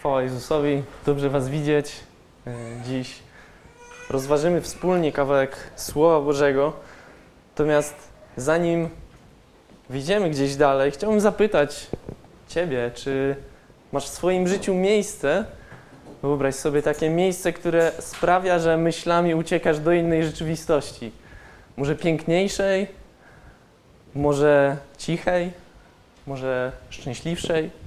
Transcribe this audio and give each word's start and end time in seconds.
Chwała 0.00 0.22
Jezusowi, 0.22 0.82
dobrze 1.06 1.30
Was 1.30 1.48
widzieć 1.48 1.92
e, 2.46 2.52
dziś. 2.86 3.18
Rozważymy 4.10 4.60
wspólnie 4.60 5.12
kawałek 5.12 5.56
Słowa 5.76 6.20
Bożego. 6.20 6.72
Natomiast 7.52 7.94
zanim 8.36 8.88
wyjdziemy 9.90 10.30
gdzieś 10.30 10.56
dalej, 10.56 10.90
chciałbym 10.90 11.20
zapytać 11.20 11.86
Ciebie, 12.48 12.90
czy 12.94 13.36
masz 13.92 14.04
w 14.04 14.12
swoim 14.12 14.48
życiu 14.48 14.74
miejsce, 14.74 15.44
wyobraź 16.22 16.54
sobie 16.54 16.82
takie 16.82 17.10
miejsce, 17.10 17.52
które 17.52 17.92
sprawia, 17.98 18.58
że 18.58 18.76
myślami 18.76 19.34
uciekasz 19.34 19.78
do 19.78 19.92
innej 19.92 20.24
rzeczywistości. 20.24 21.12
Może 21.76 21.96
piękniejszej, 21.96 22.86
może 24.14 24.76
cichej, 24.98 25.50
może 26.26 26.72
szczęśliwszej. 26.90 27.79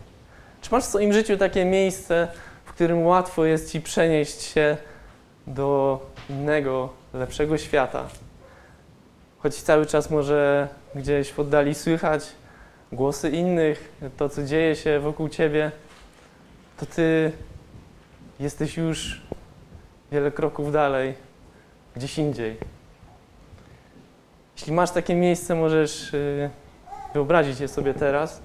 Czy 0.64 0.72
masz 0.72 0.84
w 0.84 0.88
swoim 0.88 1.14
życiu 1.14 1.38
takie 1.38 1.66
miejsce, 1.66 2.28
w 2.66 2.74
którym 2.74 3.06
łatwo 3.06 3.46
jest 3.46 3.72
ci 3.72 3.82
przenieść 3.82 4.42
się 4.42 4.78
do 5.48 6.00
innego, 6.30 6.90
lepszego 7.14 7.58
świata? 7.58 8.08
Choć 9.40 9.56
cały 9.56 9.86
czas 9.86 10.10
może 10.10 10.68
gdzieś 10.96 11.32
w 11.32 11.40
oddali 11.40 11.76
słychać 11.76 12.26
głosy 12.92 13.30
innych, 13.30 13.94
to 14.18 14.30
co 14.30 14.44
dzieje 14.44 14.76
się 14.76 15.00
wokół 15.00 15.30
ciebie, 15.30 15.72
to 16.78 16.86
ty 16.86 17.32
jesteś 18.40 18.78
już 18.78 19.22
wiele 20.12 20.32
kroków 20.32 20.72
dalej, 20.72 21.14
gdzieś 21.96 22.18
indziej. 22.18 22.58
Jeśli 24.56 24.74
masz 24.74 24.92
takie 24.92 25.16
miejsce, 25.16 25.56
możesz 25.56 26.14
y, 26.14 26.50
wyobrazić 27.14 27.60
je 27.60 27.68
sobie 27.68 27.94
teraz. 27.94 28.42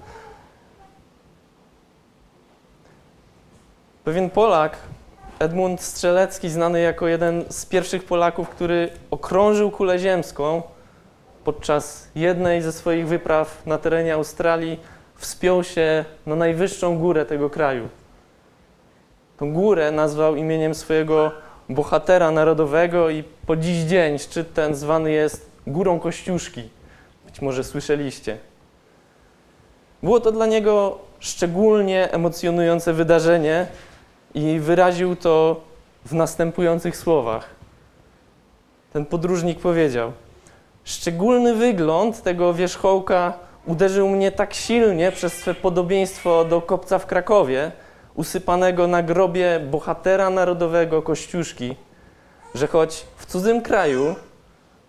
Pewien 4.09 4.29
Polak, 4.29 4.77
Edmund 5.39 5.81
Strzelecki, 5.81 6.49
znany 6.49 6.81
jako 6.81 7.07
jeden 7.07 7.43
z 7.49 7.65
pierwszych 7.65 8.03
Polaków, 8.03 8.49
który 8.49 8.89
okrążył 9.11 9.71
kulę 9.71 9.99
ziemską, 9.99 10.61
podczas 11.43 12.07
jednej 12.15 12.61
ze 12.61 12.71
swoich 12.71 13.07
wypraw 13.07 13.65
na 13.65 13.77
terenie 13.77 14.13
Australii 14.13 14.79
wspiął 15.15 15.63
się 15.63 16.05
na 16.25 16.35
najwyższą 16.35 16.97
górę 16.97 17.25
tego 17.25 17.49
kraju. 17.49 17.89
Tą 19.37 19.53
górę 19.53 19.91
nazwał 19.91 20.35
imieniem 20.35 20.75
swojego 20.75 21.31
bohatera 21.69 22.31
narodowego 22.31 23.09
i 23.09 23.23
po 23.45 23.55
dziś 23.55 23.77
dzień 23.77 24.19
szczyt 24.19 24.53
ten 24.53 24.75
zwany 24.75 25.11
jest 25.11 25.51
Górą 25.67 25.99
Kościuszki. 25.99 26.69
Być 27.25 27.41
może 27.41 27.63
słyszeliście. 27.63 28.37
Było 30.03 30.19
to 30.19 30.31
dla 30.31 30.45
niego 30.45 30.99
szczególnie 31.19 32.11
emocjonujące 32.11 32.93
wydarzenie, 32.93 33.67
i 34.33 34.59
wyraził 34.59 35.15
to 35.15 35.61
w 36.05 36.13
następujących 36.13 36.97
słowach. 36.97 37.49
Ten 38.93 39.05
podróżnik 39.05 39.59
powiedział: 39.59 40.11
Szczególny 40.83 41.55
wygląd 41.55 42.23
tego 42.23 42.53
wierzchołka 42.53 43.33
uderzył 43.65 44.09
mnie 44.09 44.31
tak 44.31 44.53
silnie 44.53 45.11
przez 45.11 45.33
swe 45.33 45.53
podobieństwo 45.53 46.45
do 46.45 46.61
kopca 46.61 46.99
w 46.99 47.05
Krakowie, 47.05 47.71
usypanego 48.15 48.87
na 48.87 49.03
grobie 49.03 49.59
bohatera 49.71 50.29
narodowego 50.29 51.01
Kościuszki, 51.01 51.75
że 52.55 52.67
choć 52.67 53.05
w 53.17 53.25
cudzym 53.25 53.61
kraju, 53.61 54.15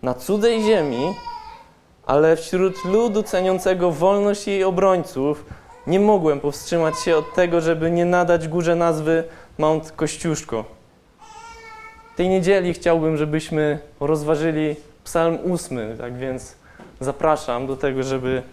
na 0.01 0.13
cudzej 0.13 0.63
ziemi, 0.63 1.13
ale 2.05 2.35
wśród 2.35 2.85
ludu 2.85 3.23
ceniącego 3.23 3.91
wolność 3.91 4.47
jej 4.47 4.63
obrońców, 4.63 5.45
nie 5.91 5.99
mogłem 5.99 6.39
powstrzymać 6.39 6.99
się 6.99 7.17
od 7.17 7.33
tego, 7.33 7.61
żeby 7.61 7.91
nie 7.91 8.05
nadać 8.05 8.47
górze 8.47 8.75
nazwy 8.75 9.23
Mount 9.57 9.91
Kościuszko. 9.91 10.65
Tej 12.15 12.29
niedzieli 12.29 12.73
chciałbym, 12.73 13.17
żebyśmy 13.17 13.79
rozważyli 13.99 14.75
Psalm 15.03 15.37
8, 15.53 15.97
tak 15.97 16.17
więc 16.17 16.55
zapraszam 16.99 17.67
do 17.67 17.77
tego, 17.77 18.03
żeby 18.03 18.43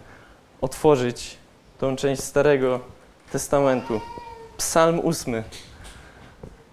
otworzyć 0.61 1.37
tą 1.77 1.95
część 1.95 2.23
Starego 2.23 2.79
Testamentu. 3.31 4.01
Psalm 4.57 5.01
8. 5.05 5.43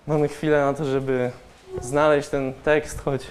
Mamy 0.07 0.29
chwilę 0.29 0.61
na 0.61 0.75
to, 0.75 0.85
żeby 0.85 1.31
znaleźć 1.81 2.29
ten 2.29 2.55
tekst, 2.65 3.01
choć 3.01 3.23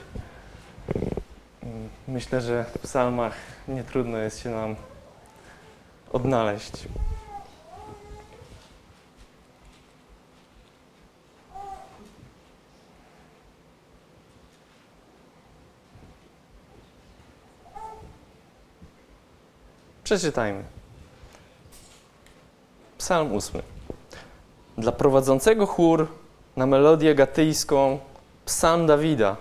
myślę, 2.08 2.42
że 2.42 2.66
w 2.76 2.80
psalmach 2.80 3.34
nie 3.68 3.84
trudno 3.84 4.18
jest 4.18 4.44
się 4.44 4.50
nam 4.50 4.76
odnaleźć. 6.14 6.88
Przeczytajmy. 20.06 20.64
Psalm 22.98 23.36
8. 23.38 23.62
Dla 24.78 24.92
prowadzącego 24.92 25.66
chór 25.66 26.08
na 26.56 26.66
melodię 26.66 27.16
gatyjską 27.16 28.00
Psalm 28.46 28.88
Dawida. 28.88 29.36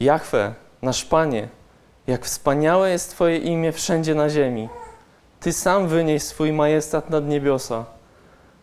Jachwę, 0.00 0.54
nasz 0.82 1.04
Panie, 1.04 1.48
jak 2.06 2.24
wspaniałe 2.24 2.90
jest 2.90 3.10
Twoje 3.10 3.38
imię 3.38 3.72
wszędzie 3.72 4.14
na 4.14 4.28
ziemi. 4.28 4.68
Ty 5.40 5.52
sam 5.52 5.88
wynieś 5.88 6.22
swój 6.22 6.52
majestat 6.52 7.10
nad 7.10 7.28
niebiosa. 7.28 7.84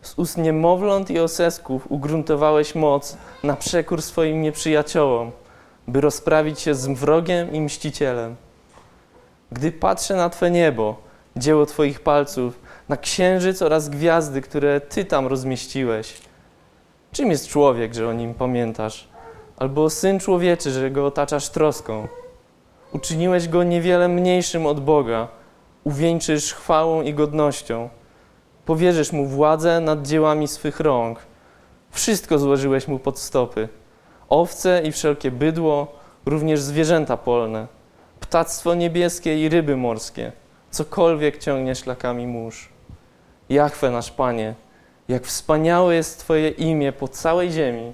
Z 0.02 0.20
ust 0.20 0.38
niemowląt 0.38 1.10
i 1.10 1.20
osesków 1.20 1.92
ugruntowałeś 1.92 2.76
moc 2.76 3.18
na 3.44 3.56
przekór 3.56 4.02
swoim 4.02 4.42
nieprzyjaciołom, 4.42 5.32
by 5.88 6.02
rozprawić 6.02 6.60
się 6.60 6.76
z 6.76 6.88
wrogiem 6.88 7.54
i 7.54 7.62
mścicielem. 7.62 8.36
Gdy 9.52 9.72
patrzę 9.72 10.16
na 10.16 10.30
Twe 10.30 10.52
niebo, 10.52 10.96
dzieło 11.36 11.66
Twoich 11.66 12.00
palców, 12.00 12.60
na 12.90 12.98
księżyc 12.98 13.62
oraz 13.62 13.90
gwiazdy, 13.90 14.42
które 14.42 14.82
Ty 14.82 15.06
tam 15.06 15.28
rozmieściłeś. 15.28 16.22
Czym 17.12 17.32
jest 17.32 17.48
człowiek, 17.48 17.94
że 17.94 18.10
o 18.10 18.14
nim 18.14 18.34
pamiętasz? 18.34 19.08
Albo 19.58 19.90
syn 19.90 20.20
człowieczy, 20.20 20.72
że 20.72 20.92
go 20.92 21.06
otaczasz 21.06 21.50
troską? 21.50 22.08
Uczyniłeś 22.92 23.48
go 23.48 23.64
niewiele 23.64 24.08
mniejszym 24.08 24.66
od 24.66 24.80
Boga, 24.80 25.28
uwieńczysz 25.84 26.54
chwałą 26.54 27.02
i 27.02 27.14
godnością. 27.14 27.90
Powierzysz 28.66 29.12
mu 29.12 29.26
władzę 29.26 29.80
nad 29.80 30.08
dziełami 30.08 30.48
swych 30.48 30.80
rąk. 30.80 31.20
Wszystko 31.92 32.40
złożyłeś 32.40 32.88
mu 32.88 33.00
pod 33.00 33.20
stopy. 33.20 33.70
Owce 34.30 34.82
i 34.84 34.92
wszelkie 34.92 35.32
bydło, 35.32 35.88
również 36.26 36.62
zwierzęta 36.62 37.18
polne 37.18 37.77
ptactwo 38.28 38.76
niebieskie 38.76 39.46
i 39.46 39.50
ryby 39.50 39.78
morskie, 39.78 40.32
cokolwiek 40.72 41.38
ciągnie 41.38 41.76
szlakami 41.76 42.28
mórz. 42.28 42.70
Jachwę 43.50 43.92
nasz 43.92 44.12
Panie, 44.12 44.56
jak 45.08 45.26
wspaniałe 45.26 45.96
jest 45.96 46.20
Twoje 46.20 46.50
imię 46.50 46.92
po 46.92 47.08
całej 47.08 47.52
ziemi. 47.52 47.94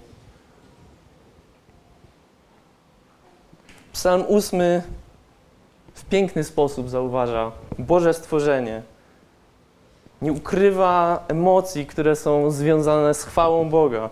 Psalm 3.94 4.24
ósmy 4.28 4.84
w 5.94 6.06
piękny 6.06 6.44
sposób 6.44 6.90
zauważa 6.90 7.52
Boże 7.80 8.14
stworzenie. 8.14 8.82
Nie 10.22 10.32
ukrywa 10.32 11.24
emocji, 11.28 11.86
które 11.86 12.16
są 12.16 12.52
związane 12.52 13.14
z 13.14 13.24
chwałą 13.24 13.70
Boga. 13.70 14.10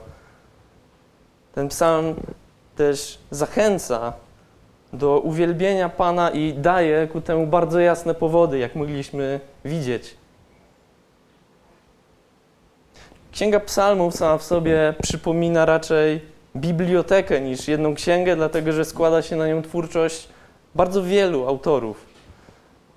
Ten 1.55 1.67
psalm 1.67 2.15
też 2.75 3.19
zachęca 3.31 4.13
do 4.94 5.19
uwielbienia 5.19 5.90
Pana 5.90 6.29
i 6.29 6.53
daje 6.53 7.07
ku 7.07 7.22
temu 7.22 7.47
bardzo 7.47 7.79
jasne 7.79 8.13
powody, 8.13 8.59
jak 8.59 8.75
mogliśmy 8.75 9.40
widzieć. 9.66 10.16
Księga 13.31 13.59
Psalmów 13.59 14.16
sama 14.16 14.38
w 14.38 14.44
sobie 14.44 14.94
przypomina 15.01 15.65
raczej 15.65 16.21
bibliotekę 16.56 17.42
niż 17.42 17.68
jedną 17.68 17.95
księgę, 17.95 18.36
dlatego 18.36 18.71
że 18.71 18.86
składa 18.86 19.21
się 19.21 19.36
na 19.36 19.48
nią 19.48 19.62
twórczość 19.62 20.30
bardzo 20.75 21.04
wielu 21.04 21.48
autorów. 21.48 22.06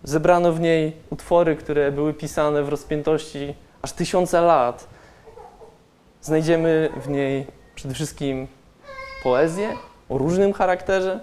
Zebrano 0.04 0.52
w 0.52 0.60
niej 0.60 0.92
utwory, 1.10 1.56
które 1.56 1.92
były 1.92 2.14
pisane 2.14 2.62
w 2.62 2.68
rozpiętości 2.68 3.54
aż 3.82 3.92
tysiące 3.92 4.40
lat. 4.40 4.88
Znajdziemy 6.22 6.88
w 6.96 7.08
niej 7.08 7.46
przede 7.74 7.94
wszystkim 7.94 8.46
poezję 9.22 9.68
o 10.08 10.18
różnym 10.18 10.52
charakterze, 10.52 11.20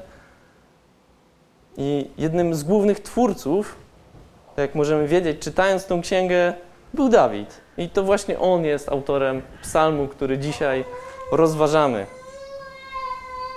i 1.78 2.10
jednym 2.18 2.56
z 2.56 2.64
głównych 2.64 3.00
twórców, 3.00 3.76
tak 4.56 4.58
jak 4.58 4.76
możemy 4.76 5.08
wiedzieć, 5.08 5.40
czytając 5.40 5.86
tą 5.86 6.02
księgę, 6.02 6.54
był 6.94 7.10
Dawid. 7.10 7.62
I 7.78 7.90
to 7.90 8.04
właśnie 8.04 8.40
on 8.40 8.66
jest 8.66 8.90
autorem 8.90 9.42
psalmu, 9.62 10.08
który 10.08 10.38
dzisiaj 10.38 10.86
rozważamy. 11.32 12.06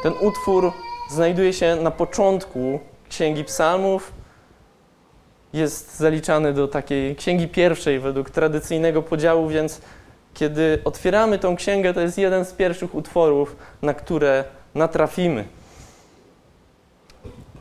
Ten 0.03 0.13
utwór 0.21 0.73
znajduje 1.11 1.53
się 1.53 1.77
na 1.77 1.91
początku 1.91 2.81
księgi 3.09 3.45
psalmów. 3.45 4.13
Jest 5.53 5.97
zaliczany 5.97 6.53
do 6.53 6.69
takiej 6.69 7.17
księgi 7.17 7.49
pierwszej 7.49 8.01
według 8.01 8.31
tradycyjnego 8.31 9.03
podziału, 9.03 9.49
więc 9.49 9.81
Kiedy 10.35 10.79
otwieramy 10.85 11.39
tą 11.39 11.57
księgę, 11.57 11.95
to 11.95 12.01
jest 12.01 12.19
jeden 12.19 12.45
z 12.45 12.53
pierwszych 12.53 12.95
utworów, 12.95 13.57
na 13.83 13.95
które 13.95 14.45
natrafimy. 14.75 15.45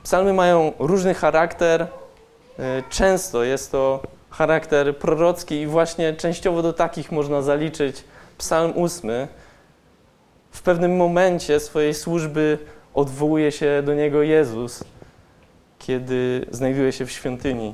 Psalmy 0.03 0.33
mają 0.33 0.71
różny 0.79 1.13
charakter. 1.13 1.81
Y, 1.81 1.87
często 2.89 3.43
jest 3.43 3.71
to 3.71 4.01
charakter 4.29 4.97
prorocki 4.97 5.55
i 5.55 5.67
właśnie 5.67 6.13
częściowo 6.13 6.61
do 6.61 6.73
takich 6.73 7.11
można 7.11 7.41
zaliczyć 7.41 8.03
Psalm 8.37 8.73
8. 8.75 9.27
W 10.51 10.61
pewnym 10.61 10.95
momencie 10.95 11.59
swojej 11.59 11.93
służby 11.93 12.57
odwołuje 12.93 13.51
się 13.51 13.81
do 13.85 13.93
niego 13.93 14.21
Jezus, 14.21 14.83
kiedy 15.79 16.45
znajduje 16.51 16.91
się 16.91 17.05
w 17.05 17.11
świątyni. 17.11 17.73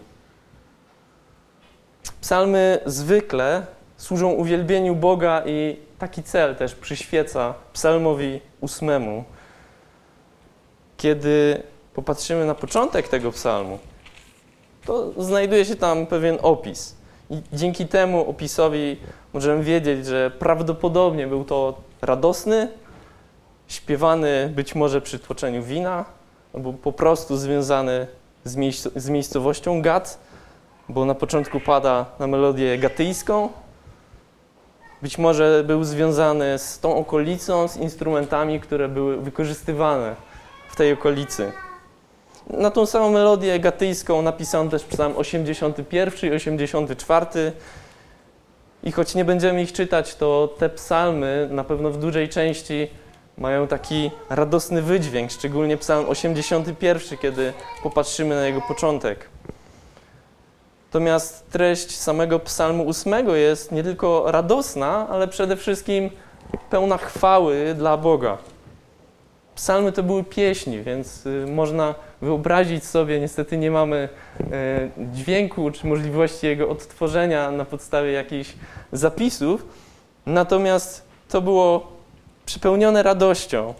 Psalmy 2.22 2.80
zwykle 2.86 3.66
służą 3.98 4.30
uwielbieniu 4.32 4.96
Boga 4.96 5.44
i 5.46 5.80
taki 6.00 6.24
cel 6.24 6.56
też 6.56 6.76
przyświeca 6.76 7.54
psalmowi 7.74 8.42
ósmemu. 8.62 9.24
Kiedy 10.98 11.64
popatrzymy 11.94 12.46
na 12.46 12.56
początek 12.56 13.08
tego 13.08 13.32
psalmu, 13.32 13.80
to 14.86 15.24
znajduje 15.24 15.66
się 15.66 15.76
tam 15.76 16.06
pewien 16.06 16.38
opis. 16.42 16.96
I 17.30 17.42
dzięki 17.54 17.88
temu 17.88 18.30
opisowi 18.30 18.98
możemy 19.34 19.64
wiedzieć, 19.64 20.06
że 20.06 20.32
prawdopodobnie 20.40 21.28
był 21.28 21.44
to 21.44 21.82
radosny, 22.02 22.68
śpiewany 23.68 24.52
być 24.56 24.76
może 24.76 25.02
przy 25.02 25.20
tłoczeniu 25.20 25.64
wina, 25.64 26.06
albo 26.54 26.74
po 26.74 26.92
prostu 26.92 27.38
związany 27.38 28.08
z, 28.44 28.56
miejsc 28.56 28.88
z 28.96 29.10
miejscowością 29.10 29.82
Gat, 29.82 30.20
bo 30.90 31.06
na 31.06 31.16
początku 31.16 31.60
pada 31.60 32.06
na 32.20 32.28
melodię 32.28 32.78
gatyjską. 32.78 33.50
Być 35.02 35.18
może 35.18 35.64
był 35.68 35.84
związany 35.84 36.60
z 36.60 36.80
tą 36.80 36.96
okolicą, 36.96 37.68
z 37.68 37.78
instrumentami, 37.78 38.60
które 38.60 38.88
były 38.88 39.22
wykorzystywane 39.22 40.16
w 40.70 40.76
tej 40.76 40.94
okolicy. 40.94 41.52
Na 42.50 42.72
tą 42.72 42.86
samą 42.86 43.12
melodię 43.12 43.60
gatyjską 43.60 44.22
napisano 44.22 44.70
też 44.70 44.84
psalm 44.84 45.14
81 45.18 46.30
i 46.32 46.36
84. 46.36 47.26
I 48.84 48.92
choć 48.92 49.16
nie 49.16 49.26
będziemy 49.26 49.62
ich 49.62 49.74
czytać, 49.74 50.16
to 50.16 50.56
te 50.58 50.70
psalmy 50.70 51.48
na 51.52 51.64
pewno 51.64 51.90
w 51.90 51.98
dużej 51.98 52.30
części 52.30 52.88
mają 53.38 53.68
taki 53.68 54.12
radosny 54.30 54.82
wydźwięk, 54.82 55.32
szczególnie 55.32 55.78
psalm 55.78 56.10
81, 56.10 57.18
kiedy 57.18 57.54
popatrzymy 57.84 58.36
na 58.36 58.46
jego 58.46 58.62
początek. 58.62 59.30
Natomiast 60.88 61.50
treść 61.50 61.98
samego 61.98 62.40
psalmu 62.40 62.90
8 62.90 63.30
jest 63.30 63.72
nie 63.72 63.84
tylko 63.84 64.32
radosna, 64.32 65.08
ale 65.10 65.28
przede 65.28 65.56
wszystkim 65.56 66.10
pełna 66.70 66.98
chwały 66.98 67.76
dla 67.78 67.98
Boga. 67.98 68.38
Psalmy 69.56 69.92
to 69.92 70.04
były 70.04 70.24
pieśni, 70.24 70.82
więc 70.82 71.26
y, 71.26 71.46
można 71.48 71.96
wyobrazić 72.22 72.86
sobie, 72.86 73.20
niestety 73.20 73.58
nie 73.58 73.72
mamy 73.72 74.10
y, 74.42 74.46
dźwięku 74.98 75.72
czy 75.72 75.88
możliwości 75.88 76.48
jego 76.48 76.70
odtworzenia 76.70 77.52
na 77.52 77.66
podstawie 77.66 78.12
jakichś 78.12 78.54
zapisów, 78.92 79.66
natomiast 80.26 81.08
to 81.30 81.42
było 81.42 81.92
przepełnione 82.46 83.04
radością, 83.04 83.74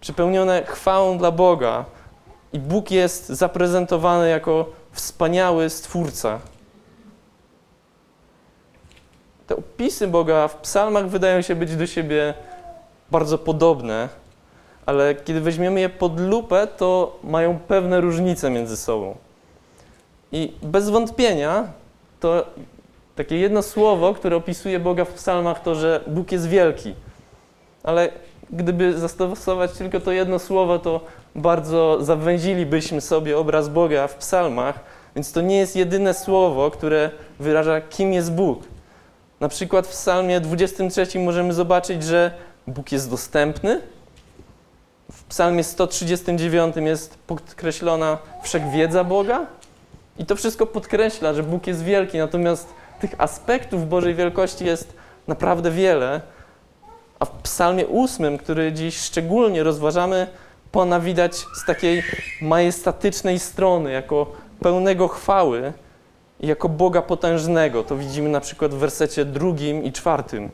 przepełnione 0.00 0.62
chwałą 0.66 1.18
dla 1.18 1.30
Boga. 1.30 1.84
I 2.52 2.58
Bóg 2.58 2.90
jest 2.90 3.28
zaprezentowany 3.28 4.28
jako 4.28 4.66
wspaniały 4.92 5.70
Stwórca. 5.70 6.38
Te 9.46 9.56
opisy 9.56 10.08
Boga 10.08 10.48
w 10.48 10.56
psalmach 10.56 11.08
wydają 11.08 11.42
się 11.42 11.54
być 11.54 11.76
do 11.76 11.86
siebie 11.86 12.34
bardzo 13.10 13.38
podobne, 13.38 14.08
ale 14.86 15.14
kiedy 15.14 15.40
weźmiemy 15.40 15.80
je 15.80 15.88
pod 15.88 16.20
lupę, 16.20 16.66
to 16.76 17.18
mają 17.24 17.58
pewne 17.58 18.00
różnice 18.00 18.50
między 18.50 18.76
sobą. 18.76 19.16
I 20.32 20.52
bez 20.62 20.90
wątpienia 20.90 21.68
to 22.20 22.46
takie 23.16 23.36
jedno 23.36 23.62
słowo, 23.62 24.14
które 24.14 24.36
opisuje 24.36 24.80
Boga 24.80 25.04
w 25.04 25.12
psalmach, 25.12 25.62
to, 25.62 25.74
że 25.74 26.00
Bóg 26.06 26.32
jest 26.32 26.48
wielki. 26.48 26.94
Ale 27.82 28.10
gdyby 28.50 28.98
zastosować 28.98 29.72
tylko 29.72 30.00
to 30.00 30.12
jedno 30.12 30.38
słowo, 30.38 30.78
to 30.78 31.00
bardzo 31.34 31.98
zawęzilibyśmy 32.04 33.00
sobie 33.00 33.38
obraz 33.38 33.68
Boga 33.68 34.06
w 34.06 34.14
psalmach, 34.14 34.80
więc 35.16 35.32
to 35.32 35.40
nie 35.40 35.58
jest 35.58 35.76
jedyne 35.76 36.14
słowo, 36.14 36.70
które 36.70 37.10
wyraża, 37.40 37.80
kim 37.80 38.12
jest 38.12 38.32
Bóg. 38.32 38.62
Na 39.40 39.48
przykład 39.48 39.86
w 39.86 39.90
psalmie 39.90 40.40
23 40.40 41.18
możemy 41.18 41.52
zobaczyć, 41.52 42.04
że 42.04 42.30
Bóg 42.66 42.92
jest 42.92 43.10
dostępny, 43.10 43.80
psalmie 45.30 45.64
139 45.64 46.76
jest 46.76 47.18
podkreślona 47.26 48.18
wszechwiedza 48.42 49.04
Boga 49.04 49.46
i 50.18 50.26
to 50.26 50.36
wszystko 50.36 50.66
podkreśla, 50.66 51.34
że 51.34 51.42
Bóg 51.42 51.66
jest 51.66 51.84
wielki, 51.84 52.18
natomiast 52.18 52.68
tych 53.00 53.14
aspektów 53.18 53.88
Bożej 53.88 54.14
wielkości 54.14 54.64
jest 54.64 54.92
naprawdę 55.28 55.70
wiele. 55.70 56.20
A 57.18 57.24
w 57.24 57.30
psalmie 57.30 57.84
8, 57.88 58.38
który 58.38 58.72
dziś 58.72 58.98
szczególnie 58.98 59.62
rozważamy, 59.62 60.26
Pana 60.72 61.00
widać 61.00 61.36
z 61.36 61.64
takiej 61.66 62.02
majestatycznej 62.42 63.38
strony, 63.38 63.92
jako 63.92 64.32
pełnego 64.60 65.08
chwały 65.08 65.72
i 66.40 66.46
jako 66.46 66.68
Boga 66.68 67.02
potężnego. 67.02 67.84
To 67.84 67.96
widzimy 67.96 68.28
na 68.28 68.40
przykład 68.40 68.74
w 68.74 68.78
wersecie 68.78 69.24
drugim 69.24 69.84
i 69.84 69.92
czwartym 69.92 70.50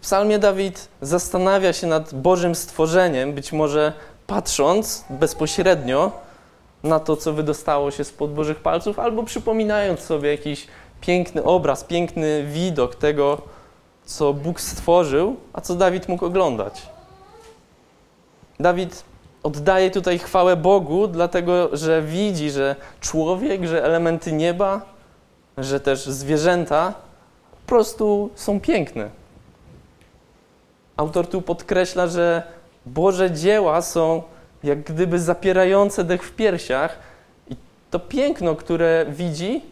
psalmie 0.00 0.38
Dawid 0.38 0.88
zastanawia 1.02 1.72
się 1.72 1.86
nad 1.86 2.14
Bożym 2.14 2.54
stworzeniem, 2.54 3.32
być 3.32 3.52
może 3.52 3.92
patrząc 4.26 5.04
bezpośrednio 5.10 6.12
na 6.82 7.00
to, 7.00 7.16
co 7.16 7.32
wydostało 7.32 7.90
się 7.90 8.04
spod 8.04 8.34
Bożych 8.34 8.60
palców, 8.60 8.98
albo 8.98 9.22
przypominając 9.22 10.00
sobie 10.00 10.30
jakiś 10.30 10.66
piękny 11.00 11.42
obraz, 11.44 11.84
piękny 11.84 12.44
widok 12.44 12.94
tego, 12.94 13.42
co 14.04 14.32
Bóg 14.32 14.60
stworzył, 14.60 15.36
a 15.52 15.60
co 15.60 15.74
Dawid 15.74 16.08
mógł 16.08 16.24
oglądać. 16.24 16.82
Dawid 18.60 19.04
oddaje 19.42 19.90
tutaj 19.90 20.18
chwałę 20.18 20.56
Bogu, 20.56 21.08
dlatego 21.08 21.76
że 21.76 22.02
widzi, 22.02 22.50
że 22.50 22.76
człowiek, 23.00 23.66
że 23.66 23.84
elementy 23.84 24.32
nieba, 24.32 24.80
że 25.58 25.80
też 25.80 26.06
zwierzęta 26.06 26.94
po 27.50 27.68
prostu 27.68 28.30
są 28.34 28.60
piękne. 28.60 29.19
Autor 31.00 31.26
tu 31.26 31.42
podkreśla, 31.42 32.06
że 32.06 32.42
Boże 32.86 33.30
dzieła 33.30 33.82
są 33.82 34.22
jak 34.62 34.82
gdyby 34.82 35.18
zapierające 35.18 36.04
dech 36.04 36.22
w 36.22 36.32
piersiach 36.36 36.98
i 37.50 37.56
to 37.90 37.98
piękno, 37.98 38.56
które 38.56 39.06
widzi, 39.08 39.62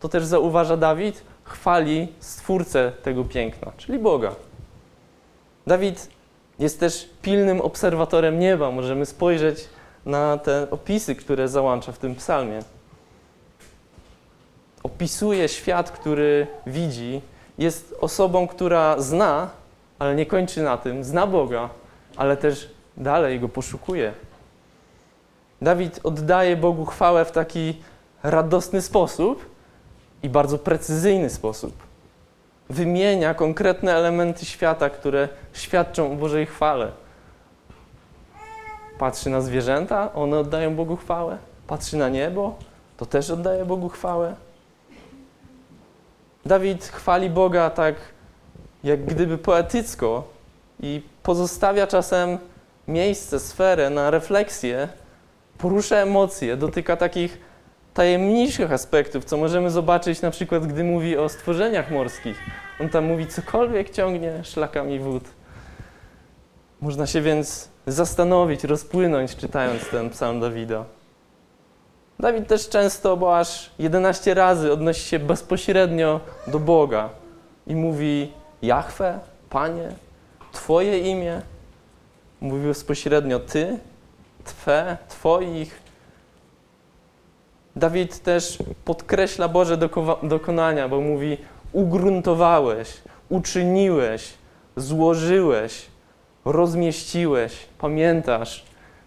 to 0.00 0.08
też 0.08 0.24
zauważa 0.24 0.76
Dawid, 0.76 1.22
chwali 1.44 2.08
Stwórcę 2.20 2.92
tego 3.02 3.24
piękna, 3.24 3.72
czyli 3.76 3.98
Boga. 3.98 4.34
Dawid 5.66 6.08
jest 6.58 6.80
też 6.80 7.08
pilnym 7.22 7.60
obserwatorem 7.60 8.38
nieba. 8.38 8.70
Możemy 8.70 9.06
spojrzeć 9.06 9.68
na 10.06 10.38
te 10.38 10.70
opisy, 10.70 11.14
które 11.14 11.48
załącza 11.48 11.92
w 11.92 11.98
tym 11.98 12.14
psalmie. 12.14 12.60
Opisuje 14.82 15.48
świat, 15.48 15.90
który 15.90 16.46
widzi, 16.66 17.20
jest 17.58 17.94
osobą, 18.00 18.48
która 18.48 19.00
zna 19.00 19.63
ale 20.04 20.14
nie 20.14 20.26
kończy 20.26 20.62
na 20.62 20.76
tym. 20.76 21.04
Zna 21.04 21.26
Boga, 21.26 21.68
ale 22.16 22.36
też 22.36 22.70
dalej 22.96 23.40
go 23.40 23.48
poszukuje. 23.48 24.12
Dawid 25.62 26.00
oddaje 26.02 26.56
Bogu 26.56 26.84
chwałę 26.84 27.24
w 27.24 27.32
taki 27.32 27.82
radosny 28.22 28.82
sposób 28.82 29.44
i 30.22 30.28
bardzo 30.28 30.58
precyzyjny 30.58 31.30
sposób. 31.30 31.72
Wymienia 32.70 33.34
konkretne 33.34 33.94
elementy 33.94 34.44
świata, 34.44 34.90
które 34.90 35.28
świadczą 35.52 36.12
o 36.12 36.14
Bożej 36.14 36.46
chwale. 36.46 36.92
Patrzy 38.98 39.30
na 39.30 39.40
zwierzęta, 39.40 40.12
one 40.14 40.38
oddają 40.38 40.74
Bogu 40.74 40.96
chwałę. 40.96 41.38
Patrzy 41.66 41.96
na 41.96 42.08
niebo, 42.08 42.54
to 42.96 43.06
też 43.06 43.30
oddaje 43.30 43.64
Bogu 43.64 43.88
chwałę. 43.88 44.34
Dawid 46.46 46.84
chwali 46.84 47.30
Boga 47.30 47.70
tak 47.70 47.94
jak 48.84 49.04
gdyby 49.04 49.38
poetycko 49.38 50.24
i 50.80 51.02
pozostawia 51.22 51.86
czasem 51.86 52.38
miejsce, 52.88 53.40
sferę 53.40 53.90
na 53.90 54.10
refleksję, 54.10 54.88
porusza 55.58 55.96
emocje, 55.96 56.56
dotyka 56.56 56.96
takich 56.96 57.38
tajemniczych 57.94 58.72
aspektów, 58.72 59.24
co 59.24 59.36
możemy 59.36 59.70
zobaczyć 59.70 60.22
na 60.22 60.30
przykład, 60.30 60.66
gdy 60.66 60.84
mówi 60.84 61.16
o 61.16 61.28
stworzeniach 61.28 61.90
morskich. 61.90 62.38
On 62.80 62.88
tam 62.88 63.04
mówi, 63.04 63.26
cokolwiek 63.26 63.90
ciągnie 63.90 64.44
szlakami 64.44 64.98
wód. 64.98 65.24
Można 66.80 67.06
się 67.06 67.20
więc 67.20 67.68
zastanowić, 67.86 68.64
rozpłynąć, 68.64 69.36
czytając 69.36 69.88
ten 69.88 70.10
psalm 70.10 70.40
Dawida. 70.40 70.84
Dawid 72.20 72.46
też 72.46 72.68
często, 72.68 73.16
bo 73.16 73.38
aż 73.38 73.70
11 73.78 74.34
razy 74.34 74.72
odnosi 74.72 75.00
się 75.00 75.18
bezpośrednio 75.18 76.20
do 76.46 76.58
Boga 76.58 77.08
i 77.66 77.74
mówi 77.74 78.32
Jahwe, 78.62 79.18
Panie, 79.50 79.88
Twoje 80.52 80.98
imię. 80.98 81.42
Mówi 82.40 82.66
bezpośrednio 82.66 83.40
Ty, 83.40 83.78
Twe, 84.44 84.96
Twoich. 85.08 85.80
Dawid 87.76 88.22
też 88.22 88.58
podkreśla 88.84 89.48
Boże 89.48 89.78
dokonania, 90.22 90.88
bo 90.88 91.00
mówi 91.00 91.38
ugruntowałeś, 91.72 92.92
uczyniłeś, 93.28 94.34
złożyłeś, 94.76 95.86
rozmieściłeś, 96.44 97.66
pamiętasz. 97.78 98.64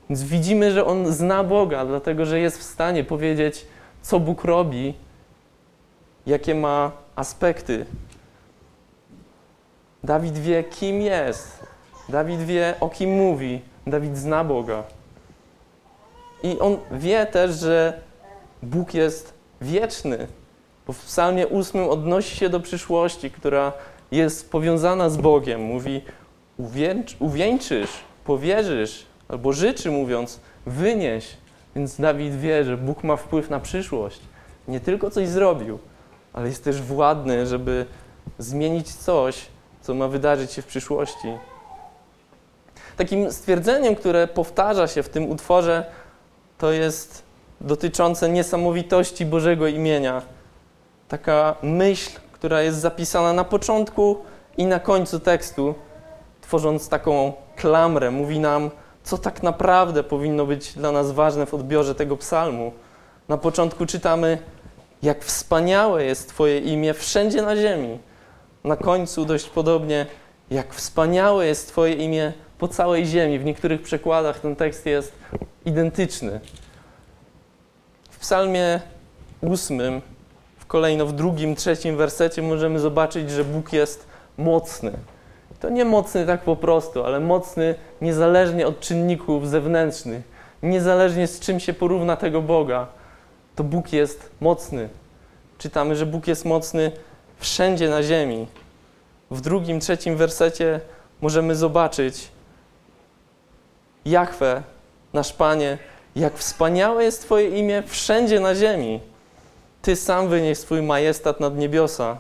Więc 0.10 0.24
widzimy, 0.24 0.72
że 0.72 0.86
on 0.86 1.14
zna 1.14 1.44
Boga, 1.44 1.86
dlatego 1.86 2.26
że 2.26 2.40
jest 2.40 2.60
w 2.60 2.64
stanie 2.64 3.04
powiedzieć, 3.04 3.66
co 4.02 4.20
Bóg 4.20 4.44
robi, 4.44 4.94
jakie 6.26 6.56
ma 6.56 6.92
aspekty. 7.16 7.86
Dawid 10.04 10.38
wie, 10.38 10.64
kim 10.64 11.02
jest. 11.02 11.68
Dawid 12.10 12.42
wie, 12.42 12.74
o 12.80 12.90
kim 12.90 13.10
mówi. 13.10 13.62
Dawid 13.88 14.18
zna 14.18 14.44
Boga. 14.44 14.84
I 16.44 16.60
on 16.60 16.78
wie 16.92 17.26
też, 17.26 17.60
że 17.60 18.02
Bóg 18.64 18.94
jest 18.94 19.34
wieczny, 19.62 20.28
bo 20.88 20.94
w 20.94 21.06
Psalmie 21.06 21.50
8 21.50 21.90
odnosi 21.90 22.36
się 22.36 22.50
do 22.50 22.60
przyszłości, 22.60 23.32
która 23.32 23.74
jest 24.12 24.52
powiązana 24.52 25.10
z 25.10 25.18
Bogiem. 25.18 25.62
Mówi: 25.62 26.02
uwieńczysz, 27.20 27.90
powierzysz, 28.26 29.06
albo 29.30 29.54
życzy 29.54 29.92
mówiąc, 29.92 30.40
wynieś. 30.66 31.38
Więc 31.76 32.00
Dawid 32.00 32.36
wie, 32.36 32.64
że 32.64 32.78
Bóg 32.78 33.04
ma 33.04 33.16
wpływ 33.16 33.50
na 33.50 33.60
przyszłość. 33.60 34.20
Nie 34.68 34.80
tylko 34.80 35.10
coś 35.10 35.28
zrobił, 35.28 35.80
ale 36.34 36.48
jest 36.48 36.64
też 36.64 36.82
władny, 36.82 37.48
żeby 37.48 37.86
zmienić 38.40 38.94
coś, 38.94 39.46
co 39.88 39.94
ma 39.94 40.08
wydarzyć 40.08 40.52
się 40.52 40.62
w 40.62 40.66
przyszłości. 40.66 41.28
Takim 42.98 43.32
stwierdzeniem, 43.32 43.96
które 43.96 44.28
powtarza 44.28 44.88
się 44.88 45.04
w 45.04 45.10
tym 45.10 45.30
utworze, 45.30 45.86
to 46.58 46.72
jest 46.72 47.24
dotyczące 47.62 48.30
niesamowitości 48.30 49.26
Bożego 49.26 49.68
imienia. 49.68 50.22
Taka 51.08 51.56
myśl, 51.62 52.20
która 52.32 52.62
jest 52.62 52.80
zapisana 52.80 53.34
na 53.34 53.44
początku 53.44 54.18
i 54.58 54.66
na 54.66 54.80
końcu 54.80 55.20
tekstu, 55.20 55.76
tworząc 56.42 56.90
taką 56.90 57.34
klamrę, 57.56 58.12
mówi 58.12 58.40
nam, 58.40 58.72
co 59.04 59.18
tak 59.18 59.44
naprawdę 59.44 60.04
powinno 60.04 60.46
być 60.46 60.74
dla 60.74 60.92
nas 60.92 61.12
ważne 61.12 61.46
w 61.46 61.54
odbiorze 61.54 61.96
tego 61.96 62.18
psalmu. 62.18 62.72
Na 63.28 63.38
początku 63.38 63.86
czytamy, 63.86 64.38
jak 65.04 65.26
wspaniałe 65.26 66.04
jest 66.04 66.30
Twoje 66.30 66.60
imię 66.60 66.94
wszędzie 66.94 67.42
na 67.42 67.56
ziemi. 67.56 68.00
Na 68.68 68.76
końcu 68.76 69.26
dość 69.26 69.50
podobnie, 69.50 70.06
jak 70.52 70.74
wspaniałe 70.74 71.48
jest 71.48 71.68
Twoje 71.68 71.94
imię 71.94 72.34
po 72.58 72.68
całej 72.68 73.06
ziemi. 73.06 73.40
W 73.40 73.46
niektórych 73.46 73.82
przekładach 73.82 74.40
ten 74.40 74.56
tekst 74.56 74.86
jest 74.86 75.14
identyczny. 75.66 76.40
W 78.10 78.20
psalmie 78.20 78.82
ósmym, 79.42 80.02
w 80.58 80.66
kolejno 80.66 81.06
w 81.06 81.14
drugim, 81.14 81.56
trzecim 81.56 81.98
wersecie 81.98 82.42
możemy 82.42 82.80
zobaczyć, 82.80 83.32
że 83.32 83.44
Bóg 83.44 83.74
jest 83.74 84.08
mocny. 84.38 84.92
To 85.60 85.70
nie 85.70 85.86
mocny 85.86 86.26
tak 86.26 86.42
po 86.42 86.56
prostu, 86.56 87.04
ale 87.04 87.20
mocny 87.20 87.76
niezależnie 88.02 88.68
od 88.68 88.80
czynników 88.80 89.50
zewnętrznych, 89.50 90.24
niezależnie 90.64 91.28
z 91.28 91.40
czym 91.40 91.60
się 91.60 91.74
porówna 91.74 92.16
tego 92.16 92.42
Boga. 92.42 92.88
To 93.56 93.64
Bóg 93.64 93.94
jest 93.94 94.30
mocny. 94.42 94.90
Czytamy, 95.58 95.96
że 95.96 96.06
Bóg 96.06 96.28
jest 96.28 96.46
mocny 96.46 96.92
wszędzie 97.40 97.90
na 97.90 98.04
ziemi. 98.04 98.48
W 99.32 99.42
drugim, 99.42 99.80
trzecim 99.80 100.18
wersecie 100.18 100.80
możemy 101.22 101.56
zobaczyć 101.56 102.28
Jachwę, 104.06 104.64
nasz 105.14 105.34
Panie, 105.34 105.78
jak 106.16 106.38
wspaniałe 106.38 107.04
jest 107.04 107.22
Twoje 107.22 107.60
imię 107.60 107.84
wszędzie 107.88 108.40
na 108.40 108.56
ziemi. 108.56 109.00
Ty 109.82 109.96
sam 109.96 110.28
wynieś 110.28 110.58
swój 110.58 110.82
majestat 110.82 111.40
nad 111.40 111.58
niebiosa. 111.58 112.18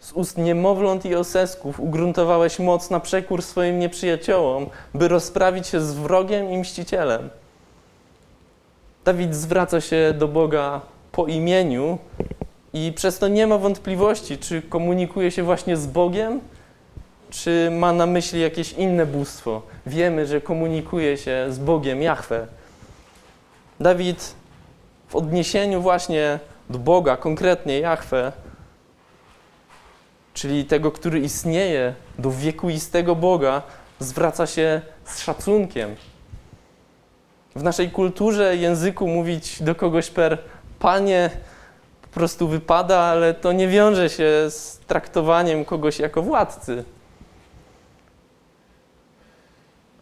Z 0.00 0.12
ust 0.12 0.38
niemowląt 0.38 1.04
i 1.04 1.14
osesków 1.14 1.80
ugruntowałeś 1.80 2.58
moc 2.58 2.90
na 2.90 3.00
przekór 3.00 3.42
swoim 3.42 3.78
nieprzyjaciołom, 3.78 4.66
by 4.94 5.08
rozprawić 5.08 5.66
się 5.66 5.80
z 5.80 5.94
wrogiem 5.94 6.50
i 6.50 6.58
mścicielem. 6.58 7.30
Dawid 9.04 9.34
zwraca 9.34 9.80
się 9.80 10.14
do 10.18 10.28
Boga 10.28 10.80
po 11.12 11.26
imieniu 11.26 11.98
i 12.74 12.92
przez 12.92 13.18
to 13.18 13.28
nie 13.28 13.46
ma 13.46 13.58
wątpliwości, 13.58 14.38
czy 14.38 14.62
komunikuje 14.62 15.30
się 15.30 15.42
właśnie 15.42 15.76
z 15.76 15.86
Bogiem, 15.86 16.40
czy 17.30 17.70
ma 17.70 17.92
na 17.92 18.06
myśli 18.06 18.40
jakieś 18.40 18.72
inne 18.72 19.06
bóstwo. 19.06 19.62
Wiemy, 19.86 20.26
że 20.26 20.40
komunikuje 20.40 21.16
się 21.16 21.46
z 21.50 21.58
Bogiem 21.58 22.02
Jahwe. 22.02 22.46
Dawid 23.80 24.34
w 25.08 25.16
odniesieniu 25.16 25.80
właśnie 25.80 26.38
do 26.70 26.78
Boga, 26.78 27.16
konkretnie 27.16 27.80
Jahwe, 27.80 28.32
czyli 30.34 30.64
tego, 30.64 30.90
który 30.90 31.20
istnieje, 31.20 31.94
do 32.18 32.30
wiekuistego 32.30 33.16
Boga, 33.16 33.62
zwraca 33.98 34.46
się 34.46 34.80
z 35.04 35.20
szacunkiem. 35.20 35.96
W 37.56 37.62
naszej 37.62 37.90
kulturze, 37.90 38.56
języku 38.56 39.08
mówić 39.08 39.62
do 39.62 39.74
kogoś 39.74 40.10
per 40.10 40.38
panie 40.78 41.30
po 42.12 42.20
prostu 42.20 42.48
wypada, 42.48 42.98
ale 42.98 43.34
to 43.34 43.52
nie 43.52 43.68
wiąże 43.68 44.10
się 44.10 44.30
z 44.48 44.78
traktowaniem 44.86 45.64
kogoś 45.64 45.98
jako 45.98 46.22
władcy. 46.22 46.84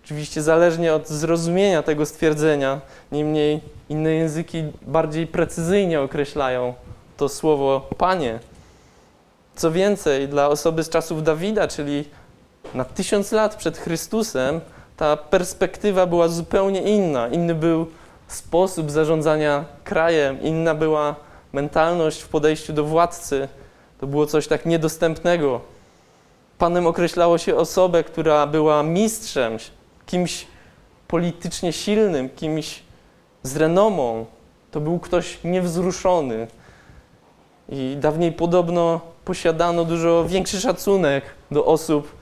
Oczywiście 0.04 0.42
zależnie 0.42 0.94
od 0.94 1.08
zrozumienia 1.08 1.82
tego 1.82 2.06
stwierdzenia, 2.06 2.80
niemniej 3.12 3.60
inne 3.88 4.12
języki 4.12 4.64
bardziej 4.82 5.26
precyzyjnie 5.26 6.00
określają 6.00 6.74
to 7.16 7.28
słowo 7.28 7.88
panie. 7.98 8.38
Co 9.56 9.70
więcej, 9.70 10.28
dla 10.28 10.48
osoby 10.48 10.84
z 10.84 10.88
czasów 10.88 11.22
Dawida, 11.22 11.68
czyli 11.68 12.04
na 12.74 12.84
tysiąc 12.84 13.32
lat 13.32 13.56
przed 13.56 13.78
Chrystusem, 13.78 14.60
ta 14.96 15.16
perspektywa 15.16 16.06
była 16.06 16.28
zupełnie 16.28 16.82
inna. 16.82 17.28
Inny 17.28 17.54
był 17.54 17.86
sposób 18.28 18.90
zarządzania 18.90 19.64
krajem, 19.84 20.42
inna 20.42 20.74
była 20.74 21.29
mentalność 21.52 22.20
w 22.20 22.28
podejściu 22.28 22.72
do 22.72 22.84
władcy. 22.84 23.48
To 24.00 24.06
było 24.06 24.26
coś 24.26 24.46
tak 24.46 24.66
niedostępnego. 24.66 25.60
Panem 26.58 26.86
określało 26.86 27.38
się 27.38 27.56
osobę, 27.56 28.04
która 28.04 28.46
była 28.46 28.82
mistrzem, 28.82 29.56
kimś 30.06 30.46
politycznie 31.08 31.72
silnym, 31.72 32.30
kimś 32.30 32.82
z 33.42 33.56
renomą. 33.56 34.26
To 34.70 34.80
był 34.80 34.98
ktoś 34.98 35.38
niewzruszony. 35.44 36.46
I 37.68 37.96
dawniej 38.00 38.32
podobno 38.32 39.00
posiadano 39.24 39.84
dużo 39.84 40.24
większy 40.24 40.60
szacunek 40.60 41.24
do 41.50 41.66
osób 41.66 42.12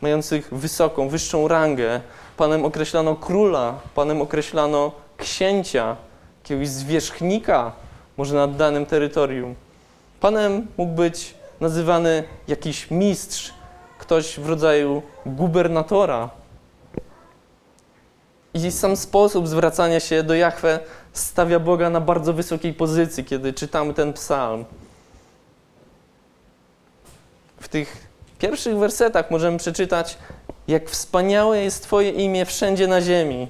mających 0.00 0.54
wysoką, 0.54 1.08
wyższą 1.08 1.48
rangę. 1.48 2.00
Panem 2.36 2.64
określano 2.64 3.14
króla, 3.14 3.78
panem 3.94 4.20
określano 4.22 4.92
księcia, 5.16 5.96
jakiegoś 6.42 6.68
zwierzchnika, 6.68 7.72
może 8.16 8.34
nad 8.34 8.56
danym 8.56 8.86
terytorium. 8.86 9.54
Panem 10.20 10.66
mógł 10.76 10.92
być 10.92 11.34
nazywany 11.60 12.24
jakiś 12.48 12.90
mistrz, 12.90 13.54
ktoś 13.98 14.38
w 14.40 14.48
rodzaju 14.48 15.02
gubernatora. 15.26 16.30
I 18.54 18.72
sam 18.72 18.96
sposób 18.96 19.48
zwracania 19.48 20.00
się 20.00 20.22
do 20.22 20.34
Jahwe 20.34 20.80
stawia 21.12 21.60
Boga 21.60 21.90
na 21.90 22.00
bardzo 22.00 22.32
wysokiej 22.32 22.74
pozycji, 22.74 23.24
kiedy 23.24 23.52
czytamy 23.52 23.94
ten 23.94 24.12
psalm. 24.12 24.64
W 27.60 27.68
tych 27.68 28.06
pierwszych 28.38 28.76
wersetach 28.76 29.30
możemy 29.30 29.58
przeczytać, 29.58 30.18
jak 30.68 30.90
wspaniałe 30.90 31.58
jest 31.62 31.82
Twoje 31.82 32.10
imię 32.10 32.46
wszędzie 32.46 32.86
na 32.86 33.00
ziemi. 33.00 33.48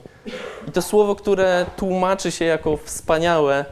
I 0.68 0.72
to 0.72 0.82
słowo, 0.82 1.14
które 1.14 1.66
tłumaczy 1.76 2.32
się 2.32 2.44
jako 2.44 2.76
wspaniałe, 2.76 3.64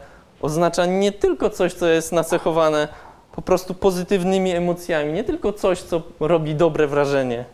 oznacza 0.45 0.87
nie 0.87 1.13
tylko 1.13 1.51
coś, 1.51 1.73
co 1.73 1.87
jest 1.87 2.13
nacechowane 2.13 2.89
po 3.33 3.43
prostu 3.43 3.75
pozytywnymi 3.75 4.51
emocjami, 4.51 5.13
nie 5.13 5.25
tylko 5.25 5.53
coś, 5.53 5.83
co 5.83 6.03
robi 6.21 6.55
dobre 6.55 6.87
wrażenie. 6.87 7.45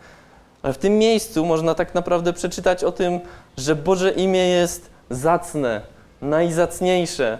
Ale 0.62 0.72
w 0.72 0.78
tym 0.78 0.98
miejscu 0.98 1.46
można 1.46 1.74
tak 1.74 1.94
naprawdę 1.94 2.32
przeczytać 2.32 2.84
o 2.84 2.92
tym, 2.92 3.20
że 3.56 3.74
Boże 3.74 4.10
imię 4.10 4.48
jest 4.48 4.90
zacne, 5.10 5.80
najzacniejsze, 6.22 7.38